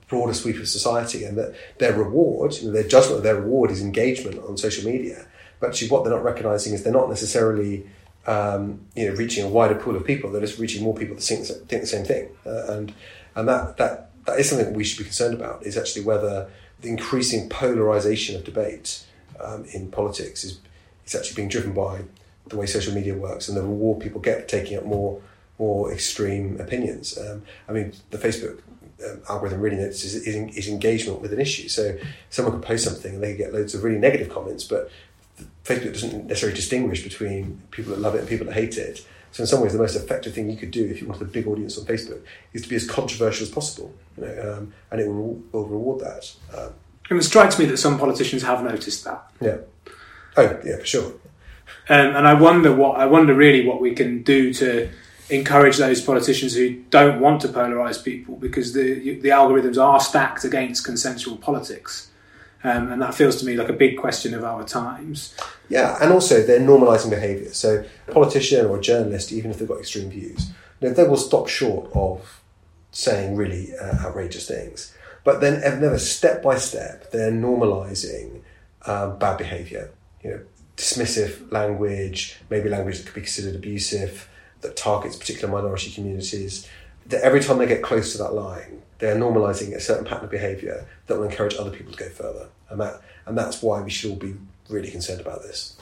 broader 0.09 0.35
sweep 0.35 0.57
of 0.57 0.69
society, 0.69 1.25
and 1.25 1.37
that 1.37 1.55
their 1.79 1.95
reward, 1.95 2.55
you 2.55 2.69
know, 2.69 2.73
their 2.73 2.87
judgment 2.87 3.19
of 3.19 3.23
their 3.23 3.37
reward, 3.37 3.71
is 3.71 3.83
engagement 3.83 4.39
on 4.49 4.57
social 4.57 4.89
media. 4.89 5.27
But 5.59 5.71
actually, 5.71 5.89
what 5.89 6.05
they're 6.05 6.15
not 6.15 6.25
recognizing 6.25 6.75
is 6.75 6.85
they're 6.85 6.93
not 6.93 7.09
necessarily 7.09 7.87
um, 8.27 8.81
you 8.95 9.09
know 9.09 9.15
reaching 9.15 9.45
a 9.45 9.49
wider 9.49 9.75
pool 9.75 9.97
of 9.97 10.05
people. 10.05 10.31
They're 10.31 10.41
just 10.41 10.59
reaching 10.59 10.83
more 10.83 10.95
people 10.95 11.17
that 11.17 11.23
think, 11.23 11.47
think 11.47 11.83
the 11.83 11.87
same 11.87 12.05
thing, 12.05 12.29
uh, 12.47 12.73
and 12.73 12.95
and 13.35 13.49
that 13.49 13.77
that 13.79 14.10
that 14.27 14.39
is 14.39 14.49
something 14.49 14.75
we 14.75 14.85
should 14.85 14.99
be 14.99 15.05
concerned 15.05 15.35
about. 15.35 15.65
Is 15.65 15.77
actually 15.77 16.05
whether 16.05 16.49
the 16.81 16.89
increasing 16.89 17.49
polarization 17.49 18.37
of 18.37 18.45
debate 18.45 19.05
um, 19.43 19.65
in 19.73 19.91
politics 19.91 20.45
is 20.45 20.59
is 21.07 21.15
actually 21.15 21.37
being 21.37 21.49
driven 21.49 21.73
by 21.73 22.03
the 22.47 22.57
way 22.57 22.67
social 22.67 22.95
media 22.95 23.15
works 23.15 23.49
and 23.49 23.57
the 23.57 23.63
reward 23.63 24.01
people 24.01 24.21
get 24.21 24.49
taking 24.49 24.77
up 24.77 24.85
more 24.85 25.21
more 25.59 25.93
extreme 25.93 26.59
opinions. 26.61 27.19
Um, 27.19 27.43
I 27.69 27.73
mean, 27.73 27.93
the 28.11 28.19
Facebook 28.19 28.61
um, 29.07 29.21
algorithm 29.29 29.61
really 29.61 29.77
notices 29.77 30.15
is, 30.15 30.27
is, 30.57 30.69
engagement 30.69 31.21
with 31.21 31.33
an 31.33 31.41
issue. 31.41 31.69
So 31.69 31.99
someone 32.31 32.55
could 32.55 32.63
post 32.63 32.85
something 32.85 33.15
and 33.15 33.23
they 33.23 33.33
could 33.33 33.39
get 33.39 33.53
loads 33.53 33.75
of 33.75 33.85
really 33.85 33.99
negative 33.99 34.31
comments, 34.31 34.65
but 34.65 34.91
Facebook 35.65 35.93
doesn't 35.93 36.27
necessarily 36.27 36.57
distinguish 36.57 37.03
between 37.03 37.61
people 37.71 37.93
that 37.93 38.01
love 38.01 38.15
it 38.15 38.21
and 38.21 38.29
people 38.29 38.47
that 38.47 38.55
hate 38.55 38.79
it. 38.79 39.07
So 39.33 39.43
in 39.45 39.47
some 39.47 39.61
ways, 39.61 39.73
the 39.73 39.79
most 39.79 39.97
effective 39.97 40.35
thing 40.35 40.51
you 40.51 40.57
could 40.57 40.71
do 40.71 40.87
if 40.87 41.01
you 41.01 41.07
wanted 41.07 41.23
a 41.23 41.27
big 41.27 41.47
audience 41.47 41.79
on 41.79 41.85
Facebook 41.85 42.21
is 42.53 42.63
to 42.63 42.69
be 42.69 42.77
as 42.77 42.89
controversial 42.89 43.45
as 43.45 43.51
possible, 43.51 43.95
you 44.17 44.25
know, 44.25 44.59
um, 44.59 44.75
and 44.91 45.01
it 45.01 45.07
will, 45.07 45.41
will 45.53 45.67
reward 45.67 46.01
that. 46.01 46.33
Um, 46.57 46.73
and 47.09 47.19
it 47.19 47.23
strikes 47.23 47.59
me 47.59 47.65
that 47.67 47.77
some 47.77 47.99
politicians 47.99 48.43
have 48.43 48.63
noticed 48.63 49.05
that. 49.05 49.31
Yeah. 49.41 49.59
Oh, 50.37 50.61
yeah, 50.65 50.79
for 50.79 50.85
sure. 50.85 51.13
Um, 51.89 52.17
and 52.17 52.27
I 52.27 52.35
wonder 52.35 52.75
what 52.75 52.99
I 52.99 53.07
wonder 53.07 53.35
really 53.35 53.67
what 53.67 53.81
we 53.81 53.95
can 53.95 54.23
do 54.23 54.53
to 54.55 54.89
encourage 55.29 55.77
those 55.77 56.01
politicians 56.01 56.55
who 56.55 56.83
don't 56.91 57.21
want 57.21 57.41
to 57.43 57.49
polarize 57.49 58.03
people 58.03 58.37
because 58.37 58.73
the 58.73 59.19
the 59.21 59.31
algorithms 59.31 59.81
are 59.83 60.01
stacked 60.01 60.45
against 60.45 60.85
consensual 60.85 61.37
politics. 61.37 62.10
Um, 62.63 62.93
and 62.93 63.01
that 63.01 63.15
feels 63.15 63.37
to 63.37 63.47
me 63.47 63.57
like 63.57 63.71
a 63.71 63.75
big 63.75 63.97
question 63.97 64.35
of 64.35 64.45
our 64.45 64.65
times. 64.65 65.35
Yeah, 65.69 65.97
and 66.01 66.13
also 66.13 66.43
they're 66.43 66.61
normalising 66.61 67.11
behaviour. 67.11 67.53
So, 67.55 67.85
a 68.07 68.13
politician 68.13 68.67
or 68.67 68.79
a 68.79 68.81
journalist, 68.81 69.33
even 69.33 69.51
if 69.51 69.59
they've 69.59 69.69
got 69.69 69.79
extreme 69.79 70.11
views, 70.11 70.51
they 70.81 71.05
will 71.05 71.17
stop 71.17 71.49
short 71.49 71.91
of 71.95 72.43
saying 72.91 73.37
really 73.37 73.75
uh, 73.77 74.07
outrageous 74.07 74.47
things. 74.47 74.95
But 75.25 75.41
then, 75.41 75.61
never 75.81 75.99
step 75.99 76.43
by 76.43 76.57
step, 76.57 77.11
they're 77.13 77.33
normalising 77.33 78.43
um, 78.87 79.19
bad 79.19 79.39
behaviour. 79.39 79.91
You 80.23 80.31
know, 80.31 80.41
dismissive 80.77 81.51
language, 81.53 82.39
maybe 82.51 82.69
language 82.69 82.99
that 82.99 83.07
could 83.07 83.15
be 83.15 83.21
considered 83.21 83.55
abusive, 83.55 84.29
that 84.61 84.77
targets 84.77 85.17
particular 85.17 85.53
minority 85.53 85.91
communities. 85.91 86.69
That 87.11 87.23
every 87.23 87.41
time 87.41 87.59
they 87.59 87.67
get 87.67 87.83
close 87.83 88.13
to 88.13 88.19
that 88.19 88.35
line, 88.35 88.83
they're 88.99 89.17
normalising 89.17 89.75
a 89.75 89.81
certain 89.81 90.05
pattern 90.05 90.25
of 90.25 90.31
behaviour 90.31 90.87
that 91.07 91.17
will 91.17 91.25
encourage 91.25 91.57
other 91.57 91.71
people 91.71 91.93
to 91.93 91.99
go 91.99 92.09
further, 92.09 92.49
and 92.69 92.81
that 92.81 93.03
and 93.27 93.37
that's 93.37 93.63
why 93.63 93.81
we 93.81 93.91
should 93.91 94.11
all 94.11 94.17
be 94.17 94.35
really 94.69 94.91
concerned 94.91 95.21
about 95.21 95.43
this. 95.43 95.77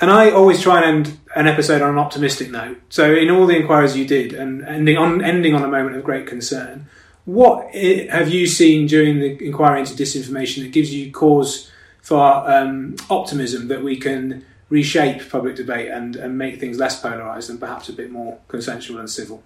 And 0.00 0.10
I 0.10 0.30
always 0.30 0.60
try 0.60 0.82
and 0.82 1.06
end 1.06 1.20
an 1.36 1.46
episode 1.46 1.80
on 1.80 1.90
an 1.90 1.98
optimistic 1.98 2.50
note. 2.50 2.80
So, 2.88 3.14
in 3.14 3.30
all 3.30 3.46
the 3.46 3.56
inquiries 3.56 3.96
you 3.96 4.06
did, 4.06 4.32
and 4.32 4.64
ending 4.64 4.96
on 4.96 5.22
ending 5.22 5.54
on 5.54 5.62
a 5.62 5.68
moment 5.68 5.96
of 5.96 6.02
great 6.02 6.26
concern, 6.26 6.86
what 7.24 7.72
have 7.74 8.28
you 8.28 8.46
seen 8.46 8.86
during 8.86 9.20
the 9.20 9.44
inquiry 9.44 9.80
into 9.80 9.94
disinformation 9.94 10.62
that 10.64 10.72
gives 10.72 10.92
you 10.92 11.12
cause 11.12 11.70
for 12.00 12.20
um, 12.50 12.96
optimism 13.10 13.68
that 13.68 13.84
we 13.84 13.96
can 13.96 14.44
reshape 14.70 15.30
public 15.30 15.54
debate 15.54 15.88
and, 15.90 16.16
and 16.16 16.36
make 16.36 16.58
things 16.58 16.78
less 16.78 17.00
polarised 17.00 17.48
and 17.48 17.60
perhaps 17.60 17.88
a 17.88 17.92
bit 17.92 18.10
more 18.10 18.38
consensual 18.48 18.98
and 18.98 19.08
civil? 19.08 19.42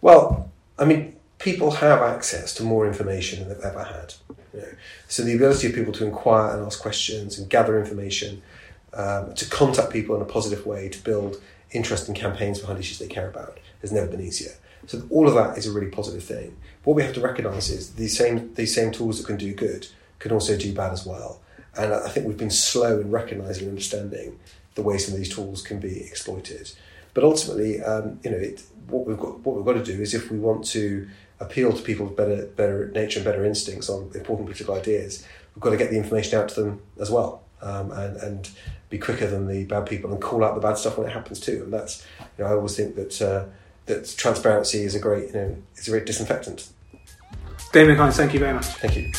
Well, 0.00 0.50
I 0.78 0.84
mean, 0.84 1.16
people 1.38 1.72
have 1.72 2.00
access 2.00 2.54
to 2.54 2.62
more 2.62 2.86
information 2.86 3.40
than 3.40 3.48
they've 3.48 3.64
ever 3.64 3.84
had. 3.84 4.14
You 4.54 4.60
know? 4.60 4.68
So 5.08 5.22
the 5.22 5.34
ability 5.34 5.68
of 5.68 5.74
people 5.74 5.92
to 5.94 6.06
inquire 6.06 6.56
and 6.56 6.64
ask 6.64 6.80
questions 6.80 7.38
and 7.38 7.48
gather 7.48 7.78
information, 7.78 8.42
um, 8.92 9.34
to 9.34 9.48
contact 9.48 9.92
people 9.92 10.16
in 10.16 10.22
a 10.22 10.26
positive 10.26 10.66
way, 10.66 10.88
to 10.88 11.02
build 11.02 11.40
interesting 11.72 12.14
campaigns 12.14 12.58
behind 12.58 12.78
issues 12.78 12.98
they 12.98 13.06
care 13.06 13.28
about, 13.28 13.58
has 13.80 13.92
never 13.92 14.06
been 14.06 14.20
easier. 14.20 14.52
So 14.86 15.02
all 15.10 15.28
of 15.28 15.34
that 15.34 15.58
is 15.58 15.66
a 15.66 15.72
really 15.72 15.90
positive 15.90 16.24
thing. 16.24 16.56
What 16.84 16.94
we 16.94 17.02
have 17.02 17.14
to 17.14 17.20
recognise 17.20 17.70
is 17.70 17.94
these 17.94 18.16
same 18.16 18.54
these 18.54 18.74
same 18.74 18.90
tools 18.92 19.18
that 19.18 19.26
can 19.26 19.36
do 19.36 19.52
good 19.52 19.86
can 20.18 20.32
also 20.32 20.56
do 20.56 20.72
bad 20.72 20.92
as 20.92 21.04
well. 21.04 21.40
And 21.76 21.92
I 21.92 22.08
think 22.08 22.26
we've 22.26 22.36
been 22.36 22.50
slow 22.50 23.00
in 23.00 23.10
recognising 23.10 23.64
and 23.64 23.70
understanding 23.70 24.38
the 24.74 24.82
way 24.82 24.98
some 24.98 25.14
of 25.14 25.18
these 25.18 25.32
tools 25.32 25.62
can 25.62 25.78
be 25.78 26.00
exploited. 26.04 26.72
But 27.14 27.24
ultimately, 27.24 27.82
um, 27.82 28.20
you 28.22 28.30
know, 28.30 28.36
it, 28.36 28.62
what 28.88 29.06
we've 29.06 29.18
got 29.18 29.40
what 29.40 29.56
we've 29.56 29.64
got 29.64 29.72
to 29.74 29.84
do 29.84 30.00
is 30.00 30.14
if 30.14 30.30
we 30.30 30.38
want 30.38 30.64
to 30.66 31.08
appeal 31.40 31.72
to 31.72 31.82
people's 31.82 32.12
better 32.12 32.46
better 32.46 32.88
nature 32.88 33.18
and 33.18 33.24
better 33.24 33.44
instincts 33.44 33.88
on 33.88 34.10
important 34.14 34.46
political 34.48 34.74
ideas, 34.74 35.26
we've 35.54 35.62
got 35.62 35.70
to 35.70 35.76
get 35.76 35.90
the 35.90 35.96
information 35.96 36.38
out 36.38 36.48
to 36.50 36.62
them 36.62 36.82
as 37.00 37.10
well, 37.10 37.42
um, 37.62 37.90
and 37.92 38.16
and 38.18 38.50
be 38.88 38.98
quicker 38.98 39.26
than 39.26 39.46
the 39.46 39.64
bad 39.64 39.86
people 39.86 40.12
and 40.12 40.20
call 40.20 40.44
out 40.44 40.54
the 40.54 40.60
bad 40.60 40.76
stuff 40.76 40.98
when 40.98 41.06
it 41.06 41.12
happens 41.12 41.40
too. 41.40 41.62
And 41.64 41.72
that's 41.72 42.06
you 42.38 42.44
know 42.44 42.50
I 42.50 42.54
always 42.54 42.76
think 42.76 42.96
that 42.96 43.22
uh, 43.22 43.44
that 43.86 44.14
transparency 44.16 44.82
is 44.82 44.94
a 44.94 45.00
great 45.00 45.28
you 45.28 45.34
know 45.34 45.56
it's 45.74 45.88
a 45.88 45.90
great 45.90 46.06
disinfectant. 46.06 46.68
Damien 47.72 47.96
Hines, 47.96 48.16
thank 48.16 48.34
you 48.34 48.40
very 48.40 48.52
much. 48.52 48.66
Thank 48.66 48.96
you. 48.96 49.12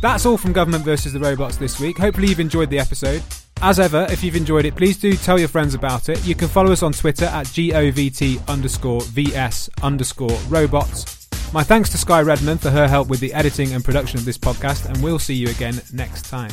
That's 0.00 0.24
all 0.26 0.36
from 0.36 0.52
Government 0.52 0.84
versus 0.84 1.12
the 1.12 1.18
Robots 1.18 1.56
this 1.56 1.80
week. 1.80 1.98
Hopefully, 1.98 2.28
you've 2.28 2.38
enjoyed 2.40 2.70
the 2.70 2.78
episode. 2.78 3.22
As 3.62 3.80
ever, 3.80 4.06
if 4.10 4.22
you've 4.22 4.36
enjoyed 4.36 4.66
it, 4.66 4.76
please 4.76 4.98
do 4.98 5.14
tell 5.14 5.38
your 5.38 5.48
friends 5.48 5.74
about 5.74 6.08
it. 6.08 6.24
You 6.26 6.34
can 6.34 6.46
follow 6.46 6.72
us 6.72 6.82
on 6.82 6.92
Twitter 6.92 7.24
at 7.24 7.46
govt 7.46 8.48
underscore 8.48 9.00
vs 9.00 9.70
underscore 9.82 10.38
robots. 10.48 11.28
My 11.52 11.62
thanks 11.62 11.88
to 11.90 11.98
Sky 11.98 12.20
Redman 12.20 12.58
for 12.58 12.70
her 12.70 12.86
help 12.86 13.08
with 13.08 13.20
the 13.20 13.32
editing 13.32 13.72
and 13.72 13.84
production 13.84 14.18
of 14.18 14.24
this 14.24 14.38
podcast, 14.38 14.86
and 14.86 15.02
we'll 15.02 15.18
see 15.18 15.34
you 15.34 15.48
again 15.48 15.80
next 15.92 16.28
time. 16.28 16.50